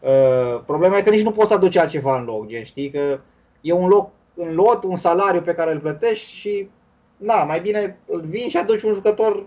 [0.00, 3.20] Uh, problema e că nici nu poți să aduci altceva în loc, gen, știi, că
[3.60, 6.68] e un loc în lot, un salariu pe care îl plătești și
[7.16, 9.46] na, mai bine îl vin și aduci un jucător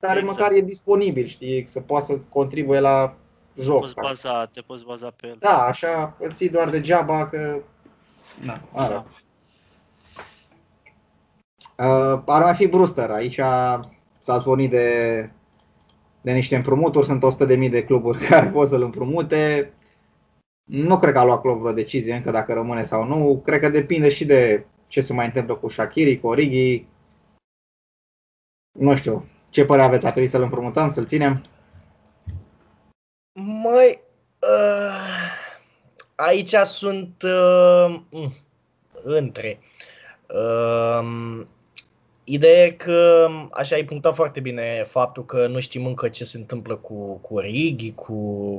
[0.00, 0.38] care exact.
[0.38, 3.14] măcar e disponibil, știi, să poată să contribuie la
[3.60, 3.80] joc.
[3.80, 5.36] Poți baza, te poți baza pe el.
[5.38, 7.60] Da, așa îl ții doar degeaba că...
[8.40, 8.92] Na, are.
[8.94, 9.04] Da.
[11.76, 13.10] Uh, ar mai fi Brewster.
[13.10, 13.40] Aici
[14.18, 15.30] s-a zvonit de,
[16.20, 17.06] de niște împrumuturi.
[17.06, 19.72] Sunt 100.000 de cluburi care pot să-l împrumute.
[20.64, 23.42] Nu cred că a luat club vreo decizie încă dacă rămâne sau nu.
[23.44, 26.86] Cred că depinde și de ce se mai întâmplă cu Shakiri, cu Origi.
[28.78, 29.24] Nu știu.
[29.50, 30.06] Ce părere aveți?
[30.06, 31.42] Ar trebui să-l împrumutăm, să-l ținem?
[33.38, 34.02] Mai
[34.40, 35.30] uh,
[36.14, 38.32] aici sunt uh, mm,
[39.02, 39.58] între.
[40.26, 41.44] Uh,
[42.28, 46.36] Ideea e că, așa ai punctat foarte bine faptul că nu știm încă ce se
[46.36, 48.14] întâmplă cu, cu Origi, cu,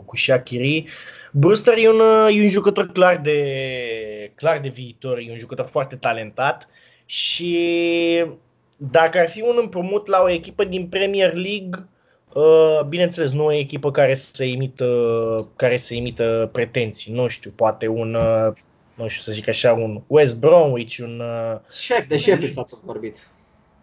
[0.06, 0.86] cu Shakiri.
[1.32, 2.00] Brewster e un,
[2.30, 6.68] e un jucător clar de, clar de viitor, e un jucător foarte talentat
[7.06, 8.26] și
[8.78, 11.97] dacă ar fi un împrumut la o echipă din Premier League, Uh,
[12.88, 17.14] bineînțeles, nu o echipă care să imită, care să imită pretenții.
[17.14, 18.54] Nu știu, poate un, uh,
[18.96, 21.20] nu știu să zic așa, un West Bromwich, un...
[21.20, 23.18] Uh, Șef, de Sheffield s-a tot vorbit.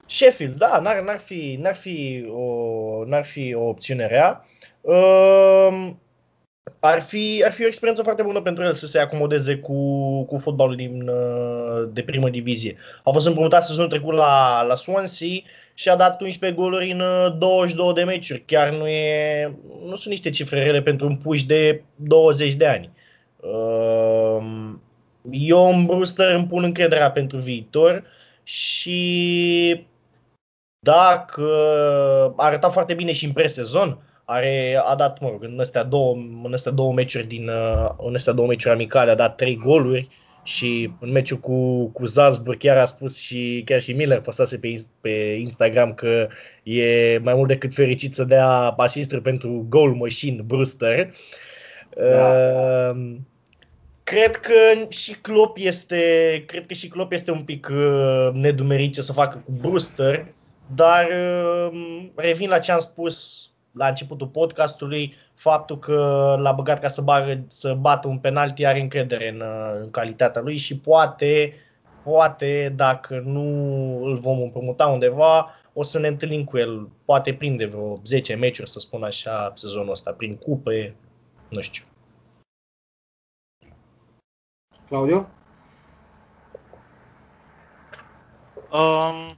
[0.06, 4.48] Sheffield, da, n-ar, n-ar, fi, n-ar, fi o, n-ar fi o opțiune rea.
[4.80, 5.90] Uh,
[6.80, 9.74] ar fi, ar fi o experiență foarte bună pentru el să se acomodeze cu,
[10.24, 11.10] cu fotbalul din,
[11.92, 12.76] de primă divizie.
[13.02, 15.28] A fost împrumutat sezonul trecut la, la Swansea,
[15.74, 17.02] și a dat 11 goluri în
[17.38, 18.44] 22 uh, de meciuri.
[18.46, 19.52] Chiar nu, e,
[19.84, 22.90] nu sunt niște cifre rele pentru un puș de 20 de ani.
[23.36, 24.82] Um,
[25.30, 28.04] eu în Brewster îmi pun încrederea pentru viitor
[28.42, 29.86] și
[30.78, 31.46] dacă
[32.36, 36.14] a arătat foarte bine și în presezon, are, a dat, mă rog, în astea două,
[36.42, 40.08] în astea două meciuri din, uh, în astea două meciuri amicale a dat trei goluri,
[40.44, 44.84] și în meciul cu, cu Salzburg chiar a spus și chiar și Miller postase pe,
[45.00, 46.28] pe Instagram că
[46.62, 51.14] e mai mult decât fericit să dea asisturi pentru goal machine Brewster.
[51.96, 52.32] Da.
[52.32, 53.16] Uh,
[54.04, 54.52] cred că
[54.88, 59.42] și Klopp este, cred că și Klopp este un pic uh, nedumerit ce să facă
[59.44, 60.26] cu Brewster,
[60.74, 66.88] dar uh, revin la ce am spus la începutul podcastului, faptul că l-a băgat ca
[66.88, 69.42] să, bagă, să bată un penalti are încredere în,
[69.80, 71.52] în calitatea lui și poate,
[72.02, 73.42] poate dacă nu
[74.04, 78.70] îl vom împrumuta undeva, o să ne întâlnim cu el, poate prinde vreo 10 meciuri,
[78.70, 80.94] să spun așa, sezonul ăsta, prin cupe,
[81.48, 81.84] nu știu.
[84.88, 85.28] Claudiu?
[88.72, 89.36] Um,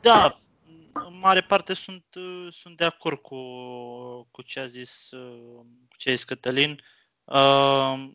[0.00, 0.38] da,
[1.20, 3.36] mare parte sunt, uh, sunt de acord cu,
[4.30, 6.80] cu ce a zis, uh, cu ce a zis Cătălin.
[7.24, 8.08] Uh,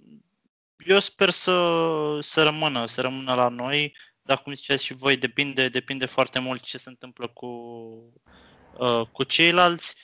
[0.85, 5.69] eu sper să, să rămână, să rămână la noi, dar cum ziceați și voi, depinde,
[5.69, 7.49] depinde foarte mult ce se întâmplă cu,
[9.11, 9.95] cu ceilalți.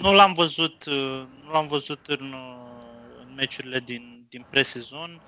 [0.00, 0.84] Nu l-am văzut,
[1.42, 2.34] nu l-am văzut în,
[3.18, 5.22] în meciurile din, din pre-sezon.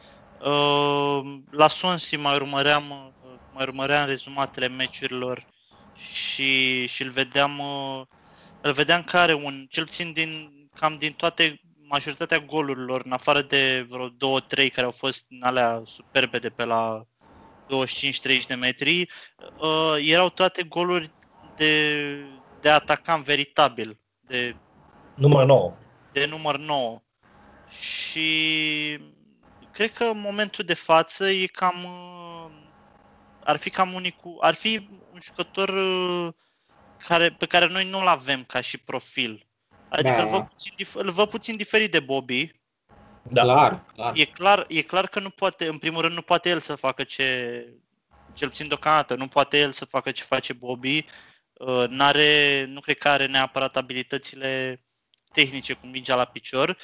[1.50, 3.23] La Swansea mai urmăream mai
[3.60, 5.46] urmăream rezumatele meciurilor
[6.12, 7.60] și, și îl vedeam
[8.64, 13.86] îl vedeam care un, cel puțin din, cam din toate, majoritatea golurilor, în afară de
[13.88, 14.12] vreo 2-3
[14.72, 17.02] care au fost în alea superbe de pe la
[17.66, 19.10] 25-30 de metri,
[19.58, 21.10] uh, erau toate goluri
[21.56, 22.14] de,
[22.60, 24.56] de atacant veritabil, de
[25.14, 25.76] număr 9.
[26.12, 27.02] De număr 9.
[27.80, 28.28] Și
[29.72, 31.74] cred că în momentul de față e cam
[33.44, 36.32] ar fi cam unicul, ar fi un jucător uh,
[37.06, 39.46] care, pe care noi nu-l avem ca și profil.
[39.88, 40.22] Adică da.
[40.22, 42.52] îl, văd puțin, îl văd puțin diferit de Bobby.
[43.22, 43.42] Da.
[43.42, 44.12] Clar, clar.
[44.16, 47.02] E clar, e clar că nu poate, în primul rând, nu poate el să facă
[47.02, 47.68] ce,
[48.32, 51.04] cel puțin deocamdată, nu poate el să facă ce face Bobby.
[51.52, 54.82] Uh, n-are, nu cred că are neapărat abilitățile
[55.32, 56.76] tehnice cu mingea la picior,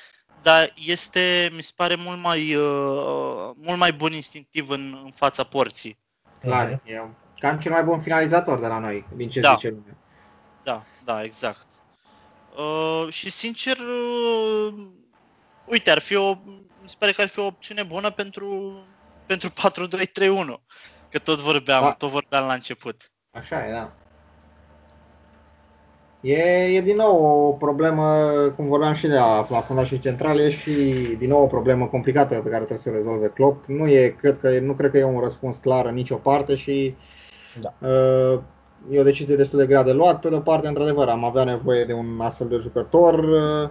[0.43, 5.45] dar este, mi se pare, mult mai, uh, mult mai bun instinctiv în, în fața
[5.45, 5.99] porții.
[6.41, 6.91] Clar, uh-huh.
[6.91, 7.03] e
[7.39, 9.53] cam cel mai bun finalizator de la noi, din ce da.
[9.55, 9.97] zice lumea.
[10.63, 11.67] Da, da, exact.
[12.57, 14.75] Uh, și sincer, uh,
[15.65, 16.35] uite, ar fi o,
[16.83, 18.79] mi se pare că ar fi o opțiune bună pentru,
[19.27, 19.53] pentru 4-2-3-1.
[21.11, 21.93] Că tot vorbeam, da.
[21.93, 23.11] tot vorbeam la început.
[23.31, 23.93] Așa e, da.
[26.21, 28.05] E, e din nou o problemă,
[28.57, 30.73] cum vorbeam și de la, la fundașii centrale, e și
[31.19, 33.65] din nou o problemă complicată pe care trebuie să o rezolve Klopp.
[33.67, 36.95] Nu, e, cred că, nu cred că e un răspuns clar în nicio parte și
[37.61, 37.75] da.
[37.89, 38.41] uh,
[38.91, 40.21] e o decizie destul de grea de luat.
[40.21, 43.19] Pe de o parte, într-adevăr, am avea nevoie de un astfel de jucător.
[43.19, 43.71] Uh,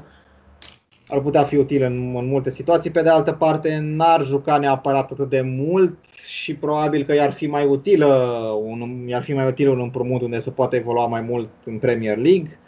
[1.09, 2.91] ar putea fi util în, în multe situații.
[2.91, 5.97] Pe de altă parte, n-ar juca neapărat atât de mult
[6.27, 8.05] și probabil că i-ar fi mai utilă
[8.63, 12.17] un, i-ar fi mai util un împrumut unde se poate evolua mai mult în Premier
[12.17, 12.59] League.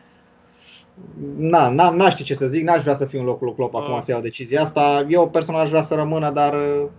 [1.37, 3.75] Na, na, n-aș ști ce să zic, n-aș vrea să fiu în locul lui Klopp
[3.75, 4.01] acum uh.
[4.03, 5.05] să iau decizia asta.
[5.09, 6.89] Eu personal aș vrea să rămână, dar uh,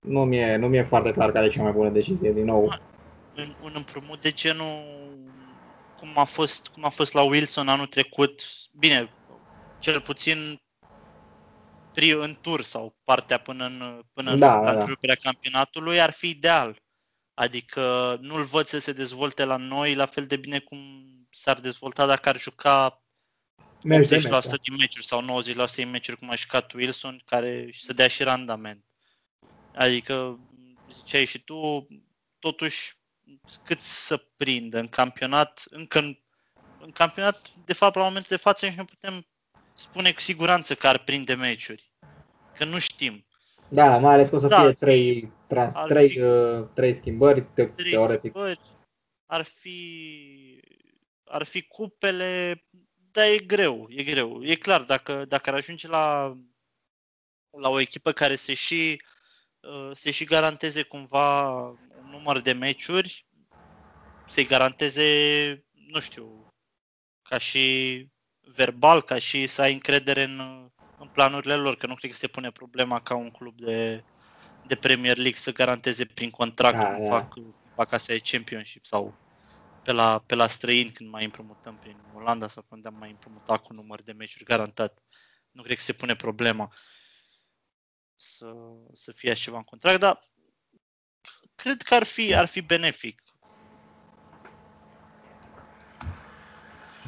[0.00, 2.62] nu mi-e, nu mi-e foarte clar care e cea mai bună decizie din nou.
[3.36, 5.02] Un, un împrumut de genul
[5.98, 8.42] cum a fost, cum a fost la Wilson anul trecut,
[8.78, 9.10] bine,
[9.78, 10.62] cel puțin
[11.94, 15.14] tri în tur sau partea până în, până da, în da, da.
[15.14, 16.82] campionatului ar fi ideal.
[17.34, 20.78] Adică nu-l văd să se dezvolte la noi la fel de bine cum
[21.30, 23.04] s-ar dezvolta dacă ar juca
[23.78, 23.80] 80%
[24.62, 28.84] din meciuri sau 90% din meciuri cum a jucat Wilson, care să dea și randament.
[29.74, 30.38] Adică,
[30.92, 31.86] ziceai și tu,
[32.38, 32.92] totuși,
[33.64, 36.18] cât să prindă în campionat, încă în,
[36.78, 39.26] în campionat, de fapt, la momentul de față, nici nu putem
[39.74, 41.92] spune cu siguranță că ar prinde meciuri.
[42.56, 43.26] Că nu știm.
[43.68, 47.42] Da, mai ales că o să da, fie trei, trans, trei, fi, uh, trei schimbări,
[47.42, 48.30] te, trei teoretic.
[48.30, 48.60] Schimbări,
[49.26, 50.60] ar fi,
[51.24, 52.64] ar fi cupele,
[53.12, 54.42] dar e greu, e greu.
[54.42, 56.32] E clar, dacă, dacă ar ajunge la,
[57.50, 59.02] la o echipă care se și,
[59.60, 63.26] uh, se și garanteze cumva un număr de meciuri,
[64.26, 66.54] să-i garanteze, nu știu,
[67.22, 68.06] ca și
[68.44, 70.40] verbal, ca și să ai încredere în,
[70.98, 74.04] în planurile lor, că nu cred că se pune problema ca un club de,
[74.66, 77.10] de Premier League să garanteze prin contract da, cum, da.
[77.10, 77.34] fac,
[77.74, 79.14] fac asta e Championship sau
[79.82, 83.62] pe la, pe la străini când mai împrumutăm prin Olanda sau când am mai împrumutat
[83.62, 85.02] cu număr de meciuri garantat.
[85.50, 86.72] Nu cred că se pune problema
[88.16, 88.52] să,
[88.92, 90.28] să fie așa ceva în contract, dar
[91.54, 93.22] cred că ar fi, ar fi benefic.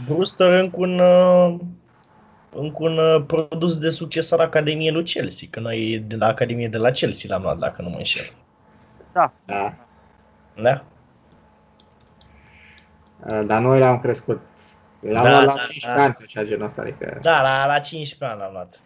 [0.05, 1.61] Brewster încă un, uh,
[2.51, 6.69] încă un uh, produs de succes al Academiei lui Chelsea, că noi de la Academie
[6.69, 8.33] de la Chelsea l-am luat, dacă nu mă înșel.
[9.13, 9.33] Da.
[9.45, 9.75] Da.
[10.55, 10.85] Da?
[13.27, 14.41] Uh, dar noi l-am crescut.
[15.01, 16.03] L-am da, luat la da, 15 da.
[16.03, 17.19] ani sau ceva genul ăsta, adică...
[17.23, 18.81] Da, la, la 15 ani l-am luat.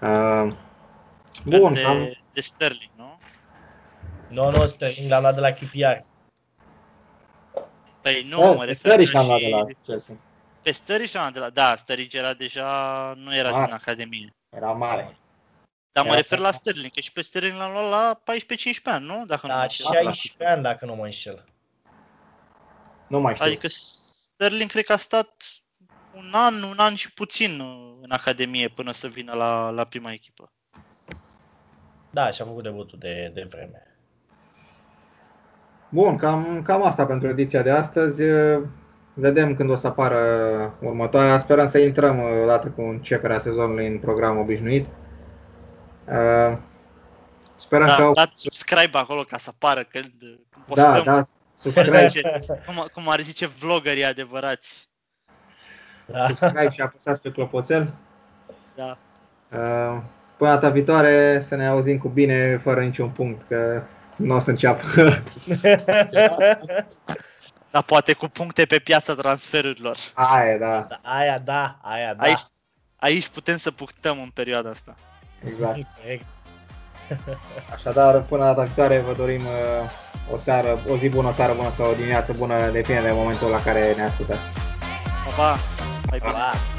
[0.00, 0.52] Uh,
[1.44, 2.16] bun, de, am...
[2.32, 3.18] de Sterling, nu?
[4.28, 6.04] Nu, nu, Sterling l-am luat de la QPR.
[8.06, 9.16] Păi nu, da, mă refer și...
[9.16, 10.14] am luat de la Chelsea.
[10.62, 11.50] Pe Sturridge am de la...
[11.50, 13.12] Da, Sturridge era deja...
[13.16, 13.64] Nu era mare.
[13.64, 14.34] din Academie.
[14.56, 15.16] Era mare.
[15.92, 19.24] Dar mă refer la Sterling, că și pe Sterling l-am luat la 14-15 ani, nu?
[19.26, 21.44] Dacă da, nu 16 ani, dacă nu mă înșel.
[23.06, 23.46] Nu mai știu.
[23.46, 25.44] Adică Sterling cred că a stat
[26.14, 27.60] un an, un an și puțin
[28.00, 30.52] în Academie până să vină la, la prima echipă.
[32.10, 33.95] Da, și a făcut debutul de, de vreme.
[35.88, 38.22] Bun, cam, cam asta pentru ediția de astăzi.
[39.14, 40.18] Vedem când o să apară
[40.80, 41.38] următoarea.
[41.38, 44.86] Sperăm să intrăm odată cu începerea sezonului în program obișnuit.
[46.04, 46.58] Uh,
[47.56, 48.12] Sperăm Da, că au...
[48.12, 50.12] dați subscribe acolo ca să apară când,
[50.50, 51.14] când Da, postăm.
[51.14, 51.22] da,
[51.58, 52.10] subscribe,
[52.66, 54.88] Cum, cum ar zice vloggerii adevărați.
[56.06, 56.26] Da.
[56.26, 57.94] subscribe și apăsați pe clopoțel.
[58.74, 58.98] Da.
[59.52, 60.02] Uh,
[60.36, 63.82] Până data viitoare să ne auzim cu bine, fără niciun punct, că
[64.16, 64.82] nu o să înceapă.
[67.70, 69.96] Dar poate cu puncte pe piața transferurilor.
[70.14, 72.22] Aia, da, Da, aia da, aia da.
[72.22, 72.40] Aici,
[72.96, 74.94] aici putem să punctăm în perioada asta.
[75.44, 75.78] exact.
[76.00, 76.24] Corect.
[77.74, 81.70] Așadar, până data viitoare vă dorim uh, o seară, o zi bună, o seară bună
[81.70, 84.48] sau o dimineață bună, depinde de momentul la care ne ascultați.
[85.24, 85.58] Pa, pa!
[86.10, 86.32] Hai bine!
[86.32, 86.75] Pa.